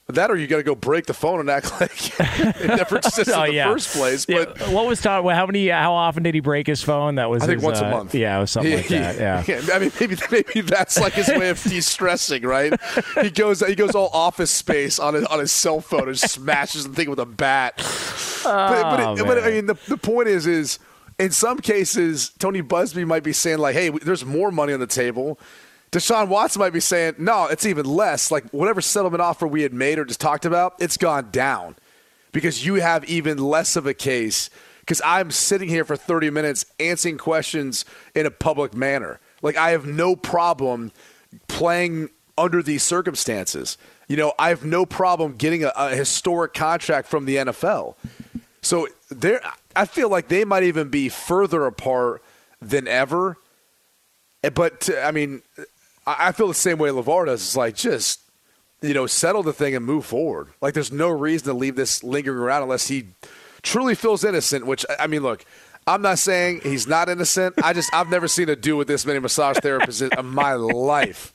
[0.08, 3.30] That, or you got to go break the phone and act like it never existed
[3.32, 3.72] Oh, in the yeah.
[3.72, 4.26] first place.
[4.28, 5.24] Yeah, But what was Todd?
[5.32, 5.68] How many?
[5.68, 7.14] How often did he break his phone?
[7.16, 8.16] That was I think his, once a uh, month.
[8.16, 9.48] Yeah, it was something like that.
[9.48, 9.62] Yeah.
[9.72, 12.74] I mean, maybe maybe that's like his way of de-stressing, right?
[13.22, 16.88] He goes he goes all office space on his on his cell phone and smashes
[16.90, 17.74] the thing with a bat.
[18.44, 20.80] but but, Oh, it, but I mean, the, the point is is
[21.20, 24.88] in some cases, Tony Buzbee might be saying like, "Hey, there's more money on the
[24.88, 25.40] table."
[25.92, 28.32] Deshaun Watson might be saying, "No, it's even less.
[28.32, 31.76] Like whatever settlement offer we had made or just talked about, it's gone down
[32.32, 36.66] because you have even less of a case." Because I'm sitting here for 30 minutes
[36.80, 39.20] answering questions in a public manner.
[39.44, 40.92] Like I have no problem
[41.48, 43.78] playing under these circumstances.
[44.08, 47.96] You know, I have no problem getting a, a historic contract from the NFL.
[48.62, 49.42] So there,
[49.76, 52.22] I feel like they might even be further apart
[52.62, 53.38] than ever.
[54.44, 55.42] Eh, But I mean,
[56.06, 57.42] I feel the same way LeVar does.
[57.42, 58.22] It's like just
[58.82, 60.48] you know, settle the thing and move forward.
[60.62, 63.08] Like, there's no reason to leave this lingering around unless he
[63.62, 64.66] truly feels innocent.
[64.66, 65.44] Which I mean, look,
[65.86, 67.56] I'm not saying he's not innocent.
[67.62, 71.32] I just I've never seen a dude with this many massage therapists in my life.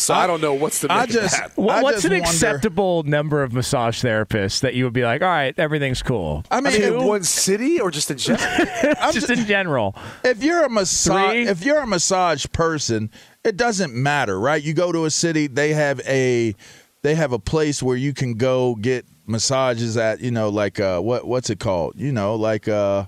[0.00, 0.92] So I, don't know what's the.
[0.92, 1.56] I just- that.
[1.56, 5.02] What- I what's just an wonder- acceptable number of massage therapists that you would be
[5.02, 6.44] like, all right, everything's cool?
[6.50, 8.46] I I mean, mean, in one city or just in general?
[9.00, 9.94] I'm just in general.
[10.24, 13.10] if you're a massage if you're a massage person
[13.44, 16.54] it doesn't matter right you go to a city they have a
[17.02, 21.00] they have a place where you can go get massages at you know like uh
[21.00, 23.04] what what's it called you know like uh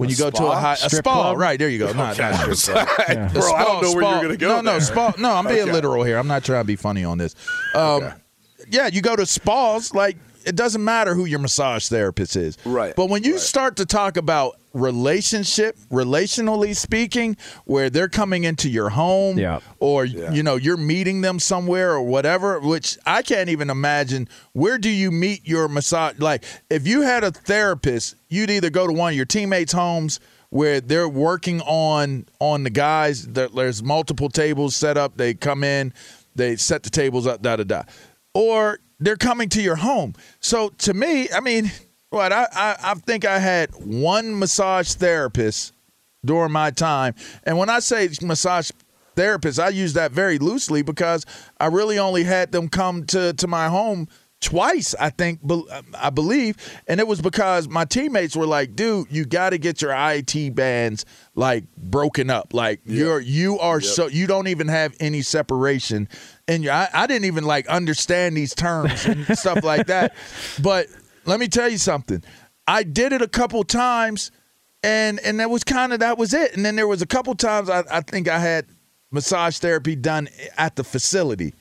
[0.00, 0.60] when A you go to a spa?
[0.60, 1.38] high a Strip spa club?
[1.38, 1.98] right there you go Okay.
[1.98, 2.88] not I strip club.
[3.08, 4.48] A Bro, I don't know where you're gonna go.
[4.48, 4.80] no no there.
[4.80, 5.72] spa no i'm being Okay.
[5.72, 7.34] literal here i'm not trying to be funny on this
[7.74, 8.12] um
[8.70, 12.94] yeah you go to spas like it doesn't matter who your massage therapist is Right,
[12.96, 13.40] but when you right.
[13.40, 19.60] start to talk about relationship relationally speaking where they're coming into your home Yeah.
[19.78, 20.30] or Yeah.
[20.32, 24.88] you know you're meeting them somewhere or whatever which i can't even imagine where do
[24.90, 29.12] you meet your massage like if you had a therapist you'd either go to one
[29.12, 34.96] of your teammates homes where they're working on on the guys there's multiple tables set
[34.96, 35.92] up they come in
[36.36, 37.82] they set the tables up da da da
[38.34, 41.70] or they're coming to your home so to me i mean
[42.10, 45.72] what i i, I think i had one massage therapist
[46.24, 47.14] during my time.
[47.44, 48.70] And when I say massage
[49.16, 51.26] therapist, I use that very loosely because
[51.58, 54.08] I really only had them come to, to my home
[54.40, 55.40] twice, I think,
[55.94, 56.56] I believe.
[56.86, 60.54] And it was because my teammates were like, dude, you got to get your IT
[60.54, 61.04] bands
[61.34, 62.54] like broken up.
[62.54, 66.08] Like you're, you are so, you don't even have any separation.
[66.48, 70.14] And I, I didn't even like understand these terms and stuff like that.
[70.62, 70.86] But
[71.24, 72.22] let me tell you something.
[72.66, 74.30] I did it a couple times
[74.82, 76.54] and and that was kind of that was it.
[76.54, 78.66] And then there was a couple times I, I think I had
[79.10, 81.54] massage therapy done at the facility,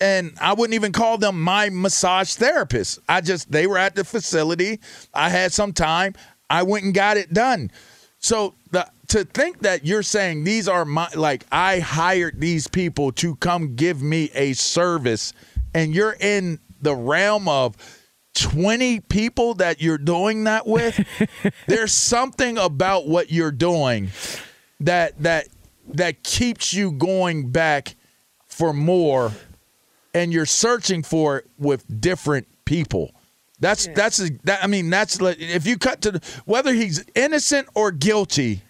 [0.00, 3.00] and I wouldn't even call them my massage therapist.
[3.08, 4.80] I just they were at the facility.
[5.12, 6.14] I had some time.
[6.48, 7.70] I went and got it done.
[8.18, 13.10] So the, to think that you're saying these are my like I hired these people
[13.12, 15.32] to come give me a service,
[15.74, 17.76] and you're in the realm of
[18.34, 21.06] 20 people that you're doing that with
[21.66, 24.08] there's something about what you're doing
[24.80, 25.48] that that
[25.88, 27.94] that keeps you going back
[28.46, 29.32] for more
[30.14, 33.12] and you're searching for it with different people.
[33.60, 37.04] That's that's a, that i mean that's like- if you cut to the, whether he's
[37.14, 38.62] innocent or guilty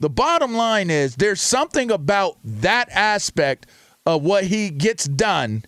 [0.00, 3.66] the bottom line is there's something about that aspect
[4.04, 5.64] of what he gets done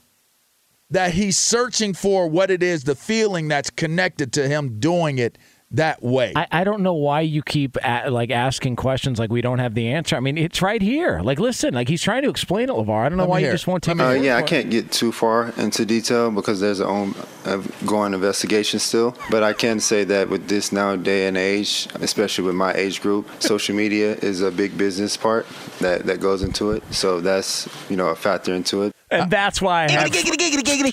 [0.91, 5.39] that he's searching for what it is, the feeling that's connected to him doing it
[5.77, 6.33] that way.
[6.37, 9.75] I, I don't know why you keep a like asking questions like we don't have
[9.75, 10.17] the answer.
[10.17, 11.21] I mean, it's right here.
[11.21, 13.07] Like, listen, like he's trying to explain it, LeVar.
[13.07, 13.71] I don't know Let me why you just it.
[13.71, 13.99] won't take.
[13.99, 14.49] Uh, yeah, I for it.
[14.49, 17.15] can't get too far into detail because there's an own
[17.45, 19.17] uh, investigation still.
[19.31, 23.01] But I can say that with this now day and age, especially with my age
[23.01, 25.47] group, social media is a big business part
[25.81, 26.83] that, that goes into it.
[26.95, 28.95] So that's you know a factor into it.
[29.11, 30.11] and that's why I have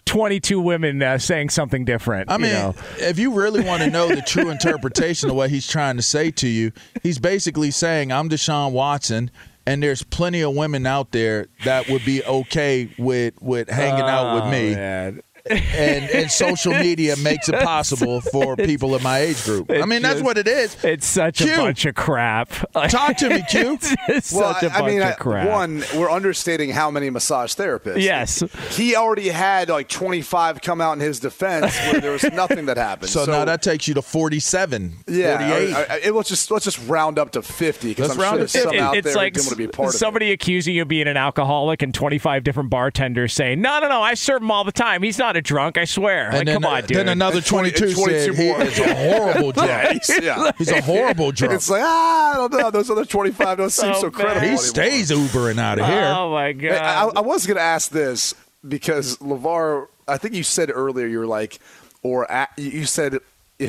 [0.06, 2.30] 22 women uh, saying something different.
[2.30, 2.76] I you mean, know?
[2.98, 6.32] if you really want to know the true interpretation of what he's trying to say
[6.32, 6.72] to you,
[7.04, 9.32] he's basically saying, I'm Deshaun Watson.
[9.68, 14.34] And there's plenty of women out there that would be okay with with hanging out
[14.34, 15.22] with Oh, me, man.
[15.50, 19.70] And and social media makes it possible for people in my age group.
[19.72, 20.76] I mean, that's what it is.
[20.84, 21.58] It's such a Q.
[21.58, 22.50] bunch of crap.
[22.90, 23.78] Talk to me, Q.
[24.08, 25.48] it's Well, such a I, I bunch mean, of I- crap.
[25.50, 28.02] one, we're understating how many massage therapists.
[28.02, 28.44] Yes.
[28.76, 32.78] He already had like 25 come out in his defense where there was nothing that
[32.78, 33.10] happened.
[33.10, 35.74] So, now that takes you to 47, yeah, 48.
[35.76, 38.38] I- I- it- let's just let's just round up to 50 because Let's I'm round
[38.40, 38.80] sure to there's some 50.
[38.80, 39.98] out it's there like who to be part of it.
[39.98, 44.02] somebody accusing you of being an alcoholic and 25 different bartenders saying, no, no, no,
[44.02, 45.02] I serve him all the time.
[45.04, 46.26] He's not a drunk, I swear.
[46.28, 46.98] And like, then, come on, dude.
[46.98, 48.62] then another And 20 22, said 22 he more.
[48.62, 49.70] is a horrible drunk.
[49.70, 50.52] Yeah, he's, yeah.
[50.58, 51.54] He's a horrible drunk.
[51.54, 52.72] It's like ah, I don't know.
[52.72, 54.40] Those other 25 don't seem So so credible.
[54.42, 54.64] he anymore.
[54.64, 56.04] stays Ubering out of here.
[56.16, 57.18] Oh, my Hey, I, God.
[57.18, 58.34] I was going to ask this
[58.68, 61.60] because LeVar, I think you said earlier you were like,
[62.04, 63.18] or a, you said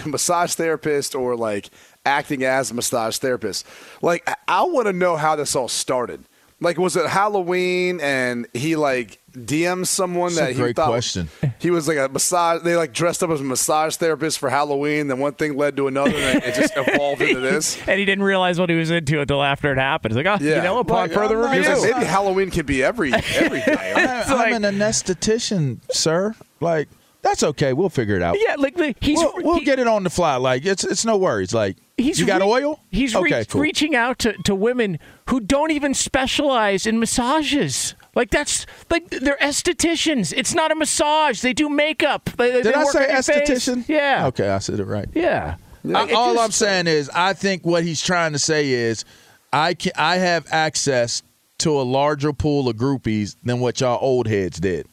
[0.07, 1.69] massage therapist or like
[2.07, 3.67] acting as a massage therapist.
[4.01, 6.25] Like, I- I want to know how this all started.
[6.61, 10.89] Like, was it Halloween and he like DM'd someone That's a that he great thought
[10.89, 11.29] question.
[11.59, 12.63] he was like a massage?
[12.63, 15.09] They like dressed up as a massage therapist for Halloween.
[15.09, 17.79] Then one thing led to another, and it just evolved into this.
[17.89, 20.15] and he didn't realize what he was into until after it happened.
[20.15, 20.57] He's like, oh, Yeah.
[20.57, 21.83] you know, upon Right, further I'm He was review.
[21.83, 23.93] like, maybe Halloween can be every every day.
[23.97, 26.35] I, I'm like- an anesthetician, sir.
[26.61, 26.89] Like
[27.23, 27.73] that's okay.
[27.73, 28.37] We'll figure it out.
[28.41, 30.37] yeah, like the- he's we'll, we'll he- get it on the fly.
[30.37, 31.55] Like it's it's no worries.
[31.55, 32.81] Like He's you got re- oil?
[32.91, 33.39] He's okay.
[33.41, 33.61] re- cool.
[33.61, 37.95] reaching out to, to women who don't even specialize in massages.
[38.15, 40.35] Like that's like they're estheticians.
[40.37, 41.41] It's not a massage.
[41.41, 42.29] They do makeup.
[42.37, 43.49] They, Did they I work say on your face.
[43.69, 43.89] esthetician?
[43.89, 44.27] Yeah.
[44.27, 45.09] Okay, I said it right.
[45.15, 45.57] Yeah.
[45.95, 49.05] I- It all just- I'm saying is, I think what he's trying to say is,
[49.53, 51.23] I can I have access
[51.59, 54.87] to a larger pool of groupies than what y'all old heads did,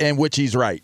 [0.00, 0.82] and which he's right,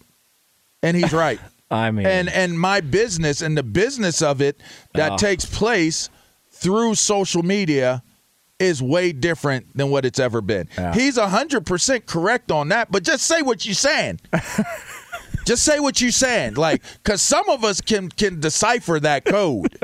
[0.83, 1.41] and he's right.
[1.73, 4.61] I mean, and and my business and the business of it
[4.95, 5.17] that Oh.
[5.17, 6.09] takes place
[6.53, 8.03] through social media
[8.61, 10.69] is way different than what it's ever been.
[10.77, 10.95] Yeah.
[10.95, 14.21] He's hundred percent correct on that, but just say what you're saying.
[15.47, 19.79] just say what you're saying, like because some of us can can decipher that code.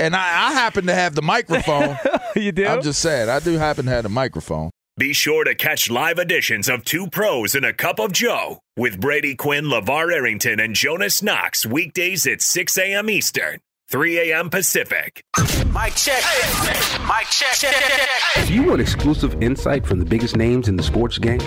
[0.00, 1.96] And I, I happen to have the microphone.
[2.36, 2.66] you do?
[2.66, 4.70] I'm just saying, I do happen to have the microphone.
[4.96, 9.00] Be sure to catch live editions of Two Pros and a Cup of Joe with
[9.00, 13.10] Brady Quinn, LeVar Arrington, and Jonas Knox weekdays at 6 a.m.
[13.10, 13.58] Eastern,
[13.94, 14.50] 3 a.m.
[14.50, 15.24] Pacific.
[15.68, 16.20] Mike check.
[17.06, 18.44] Mike check.
[18.44, 21.40] Do you want exclusive insight from the biggest names in the sports game?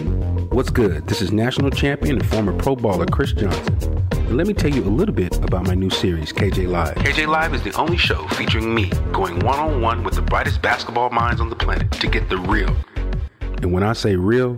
[0.52, 1.08] What's good?
[1.08, 4.02] This is national champion and former pro baller Chris Johnson.
[4.14, 6.95] And let me tell you a little bit about my new series, KJ Live.
[6.95, 10.62] KJ Live is the only show featuring me going one on one with the brightest
[10.62, 12.74] basketball minds on the planet to get the real.
[13.41, 14.58] And when I say real,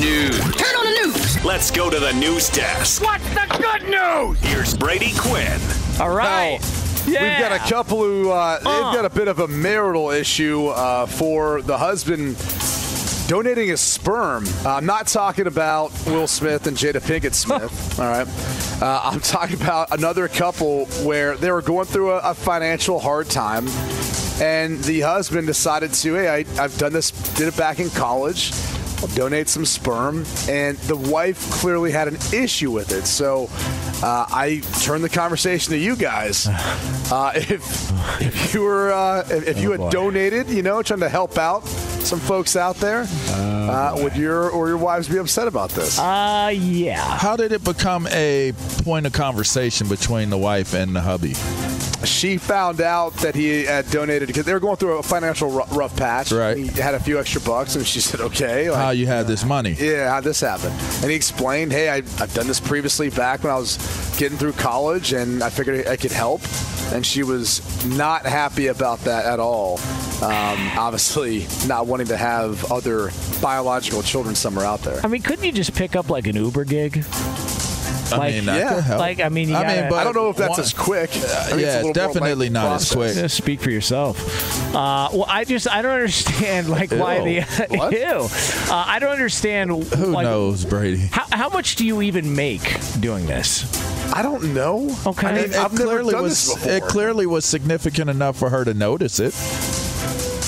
[0.00, 0.38] News.
[0.56, 1.44] Turn on the news.
[1.44, 3.02] Let's go to the news desk.
[3.02, 4.40] What's the good news?
[4.40, 5.60] Here's Brady Quinn.
[6.00, 6.58] All right.
[7.06, 7.22] Yeah.
[7.22, 11.04] We've got a couple who uh, they've got a bit of a marital issue uh,
[11.04, 12.36] for the husband
[13.28, 14.46] donating his sperm.
[14.64, 18.00] Uh, I'm not talking about Will Smith and Jada Pinkett Smith.
[18.00, 22.34] all right, uh, I'm talking about another couple where they were going through a, a
[22.34, 23.68] financial hard time,
[24.40, 28.50] and the husband decided to, hey, I, I've done this, did it back in college.
[29.02, 33.06] I'll donate some sperm, and the wife clearly had an issue with it.
[33.06, 33.48] So
[34.02, 36.48] uh, I turned the conversation to you guys.
[37.10, 37.90] Uh, if
[38.20, 39.90] if you were uh, if, if you Oh, had boy.
[39.90, 41.64] donated, you know, trying to help out
[42.00, 45.98] some folks out there, uh, would your or your wives be upset about this?
[45.98, 47.00] Uh, yeah.
[47.18, 48.52] How did it become a
[48.84, 51.34] point of conversation between the wife and the hubby?
[52.04, 55.64] She found out that he had donated because they were going through a financial ru-
[55.70, 56.32] rough patch.
[56.32, 56.56] Right.
[56.56, 59.44] He had a few extra bucks, and she said, "Okay." like, How you had this
[59.44, 59.76] money?
[59.78, 63.52] Yeah, how'd this happened?" And he explained, hey, I, I've done this previously back when
[63.52, 63.76] I was
[64.18, 66.40] getting through college, and I figured I could help.
[66.92, 69.78] And she was not happy about that at all.
[70.22, 73.10] Um, obviously, not wanting to have other
[73.42, 75.00] biological children somewhere out there.
[75.04, 77.04] I mean, couldn't you just pick up like an Uber gig?
[78.12, 78.96] I Like- mean, Yeah.
[78.98, 80.72] Like, I mean, you I gotta- mean, but I don't know if that's one- as
[80.72, 81.10] quick.
[81.10, 83.14] I think it's a yeah, it's definitely lengthy not as quick.
[83.14, 84.18] Just speak for yourself.
[84.74, 87.92] Uh, well, I just I don't understand like why the What?
[87.92, 88.28] ew.
[88.72, 91.08] Uh, I don't understand Who like, knows, Brady?
[91.12, 93.64] How, how much do you even make doing this?
[94.12, 94.96] I don't know.
[95.06, 95.26] Okay.
[95.28, 96.46] I mean, It I've never clearly done was.
[96.46, 96.72] this before.
[96.72, 99.34] It clearly was significant enough for her to notice it.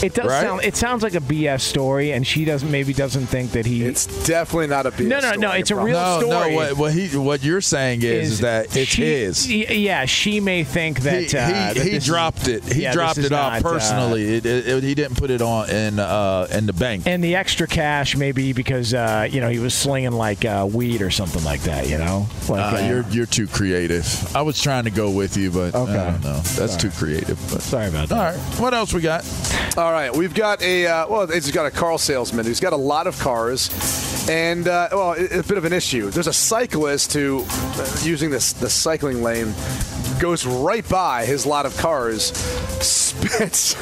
[0.02, 0.40] It does Right?
[0.42, 0.64] sound.
[0.64, 3.84] It sounds like a BS story, and she doesn't maybe doesn't think that he.
[3.84, 6.22] It's definitely not a BS No, no, no, story, it's a real promise.
[6.22, 6.50] no, story.
[6.50, 6.56] no.
[6.56, 9.50] What, what he, what you're saying is, is that it's she- his.
[9.52, 12.64] Yeah, she may think that he, uh, he, that he this is- dropped it.
[12.64, 14.36] He yeah, dropped it off not, uh, personally.
[14.36, 17.04] it, it, it- he didn't put it on in uh, in the bank.
[17.06, 21.00] and the extra cash maybe because uh, you know he was slinging like uh, weed
[21.02, 21.88] or something like that.
[21.88, 24.04] You know, like Uh, you're you're too creative.
[24.36, 25.96] I was trying to go with you, but Okay.
[25.96, 26.38] I don't know.
[26.56, 27.38] That's too creative.
[27.52, 28.18] But sorry about that.
[28.18, 29.24] all right, what else we got?
[29.76, 32.76] All right, we've got a uh, well, it's got a car salesman who's got a
[32.76, 33.68] lot of cars,
[34.28, 36.10] and uh, well, it's a bit of an issue.
[36.10, 39.52] There's a cyclist who, uh, using this the cycling lane,
[40.20, 42.26] goes right by his lot of cars,
[42.80, 43.76] spits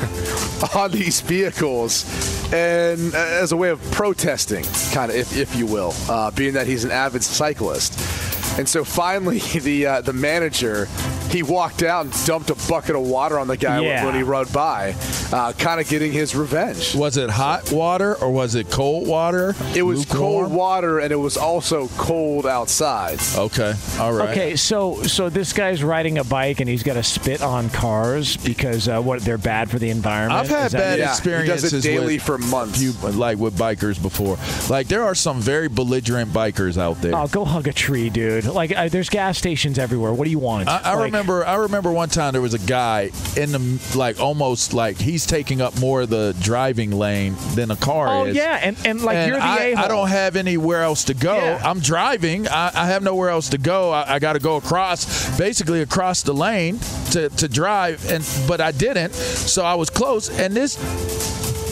[0.75, 2.05] on these vehicles,
[2.53, 6.55] and uh, as a way of protesting, kind of, if, if you will, uh, being
[6.55, 8.40] that he's an avid cyclist.
[8.59, 10.87] And so finally, the uh, the manager
[11.31, 14.05] he walked out and dumped a bucket of water on the guy Yeah.
[14.05, 14.97] when he rode by,
[15.33, 16.97] uh, kind of getting his revenge.
[16.97, 19.55] Was it hot water or was it cold water?
[19.77, 20.19] It was Lukewarm?
[20.19, 23.21] cold water and it was also cold outside.
[23.37, 24.31] Okay, all right.
[24.31, 28.37] Okay, so so this guy's riding a bike and he's got to spit on cars
[28.39, 30.41] because uh, what they're bad for the environment.
[30.41, 31.03] I've had Is that bad it?
[31.03, 32.79] Yeah, he experiences does it daily with for months.
[32.81, 34.37] few- like with bikers before.
[34.69, 37.15] Like there are some very belligerent bikers out there.
[37.15, 38.40] Oh, go hug a tree, dude!
[38.47, 40.13] Like, uh, there's gas stations everywhere.
[40.13, 40.69] What do you want?
[40.69, 41.45] I, I Like, remember.
[41.47, 45.61] I remember one time there was a guy in the like almost like he's taking
[45.61, 48.37] up more of the driving lane than a car Oh is.
[48.37, 49.85] yeah, and and like And you're the I, a-hole.
[49.85, 51.37] I don't have anywhere else to go.
[51.37, 51.61] Yeah.
[51.65, 52.49] I'm driving.
[52.49, 53.91] I, I have nowhere else to go.
[53.91, 56.79] I, I got to go across, basically across the lane
[57.13, 59.13] to, to drive, and but I didn't.
[59.15, 60.77] So I was close, and this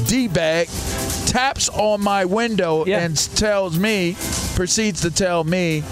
[0.09, 0.69] d bag
[1.27, 3.01] taps on my window Yeah.
[3.01, 4.17] and tells me,
[4.55, 5.83] proceeds to tell me.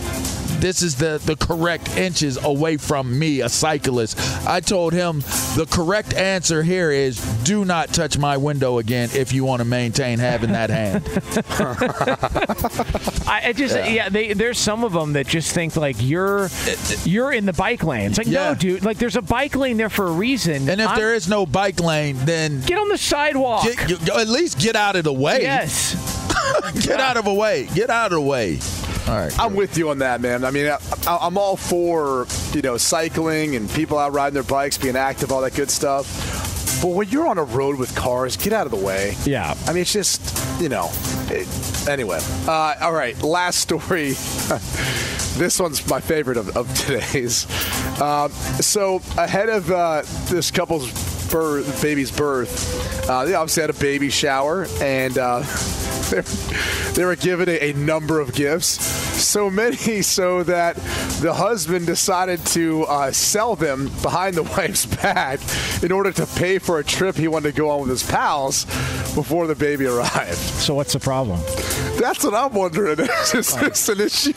[0.60, 4.18] This is the, the correct inches away from me, a cyclist.
[4.46, 5.20] I told him
[5.54, 9.64] the correct answer here is do not touch my window again if you want to
[9.64, 11.04] maintain having that hand.
[13.28, 16.48] I, I just yeah, they, there's some of them that just think like you're
[17.04, 18.10] you're in the bike lane.
[18.10, 18.50] It's like Yeah.
[18.50, 18.84] no, dude.
[18.84, 20.68] Like there's a bike lane there for a reason.
[20.68, 23.64] And if I'm- there is no bike lane, then get on the sidewalk.
[23.64, 25.42] get, at least get out of the way.
[25.42, 26.14] yes.
[26.86, 27.66] Get out of the way.
[27.74, 28.58] Get out of the way.
[29.08, 29.38] All right.
[29.38, 30.44] I'm with you on that, man.
[30.44, 34.78] I mean, I, I'm all for you know cycling and people out riding their bikes,
[34.78, 36.82] being active, all that good stuff.
[36.82, 39.14] But when you're on a road with cars, get out of the way.
[39.24, 39.54] Yeah.
[39.66, 40.90] I mean, it's just you know.
[41.28, 43.20] It, anyway, uh, all right.
[43.22, 44.08] Last story.
[45.36, 47.46] this one's my favorite of, of today's.
[47.96, 48.30] Um,
[48.60, 50.92] so ahead of uh, this couple's
[51.30, 55.18] birth, baby's birth, uh, they obviously had a baby shower and.
[55.18, 55.42] Uh,
[56.94, 60.76] they were given a, a, number of gifts, so many so that
[61.20, 65.40] the husband decided to uh, sell them behind the wife's back
[65.82, 68.66] in order to pay for a trip he wanted to go on with his pals
[69.16, 70.36] before the baby arrived.
[70.36, 71.40] So what's the problem?
[71.98, 73.00] That's what I'm wondering.
[73.00, 74.32] Is this an issue?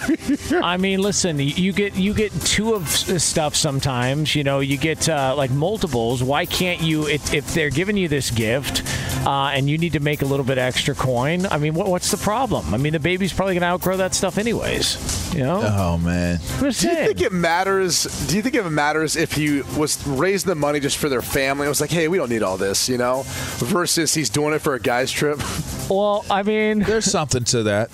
[0.64, 4.34] I mean, listen, you get you get two of stuff sometimes.
[4.34, 6.24] You know, you get uh, like multiples.
[6.24, 7.08] Why can't you?
[7.08, 8.84] If, if they're giving you this gift
[9.26, 12.12] uh, and you need to make a little bit extra coin, I mean, what, what's
[12.12, 12.74] the problem?
[12.74, 15.34] I mean, the baby's probably going to outgrow that stuff anyways.
[15.36, 15.62] You know?
[15.64, 16.40] Oh man.
[16.60, 18.04] Do you think it matters?
[18.28, 21.66] Do you think it matters if he was raising the money just for their family?
[21.66, 24.60] It was like, hey, we don't need all this, you know, versus he's doing it
[24.60, 25.40] for a guy's trip.
[25.90, 27.90] Well, I mean, there's something to that.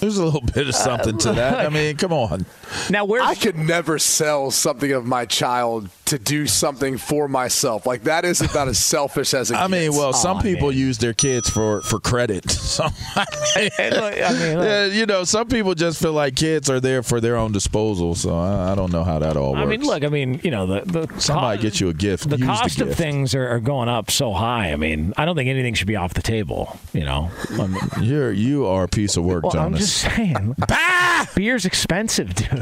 [0.00, 1.60] There's a little bit of something to that.
[1.66, 2.44] I mean, come on.
[2.90, 7.86] Now, where I could never sell something of my child to do something for myself.
[7.86, 9.96] Like that is about as selfish as it I mean, gets.
[9.96, 12.50] well, some people use their kids for for credit.
[12.72, 13.24] Some, I
[13.56, 14.16] mean, look.
[14.16, 18.14] yeah, you know, some people just feel like kids are there for their own disposal.
[18.14, 19.62] So I, I don't know how that all works.
[19.62, 22.28] I mean, look, I mean, you know, the, the somebody co- get you a gift.
[22.30, 23.00] the use cost the of gift.
[23.00, 24.72] things are, are going up so high.
[24.72, 26.78] I mean, I don't think anything should be off the table.
[26.92, 29.80] You know, I mean, You're you are a piece of work, well, I'm Jonas.
[30.02, 30.56] just saying,
[31.34, 32.61] beer's expensive, dude.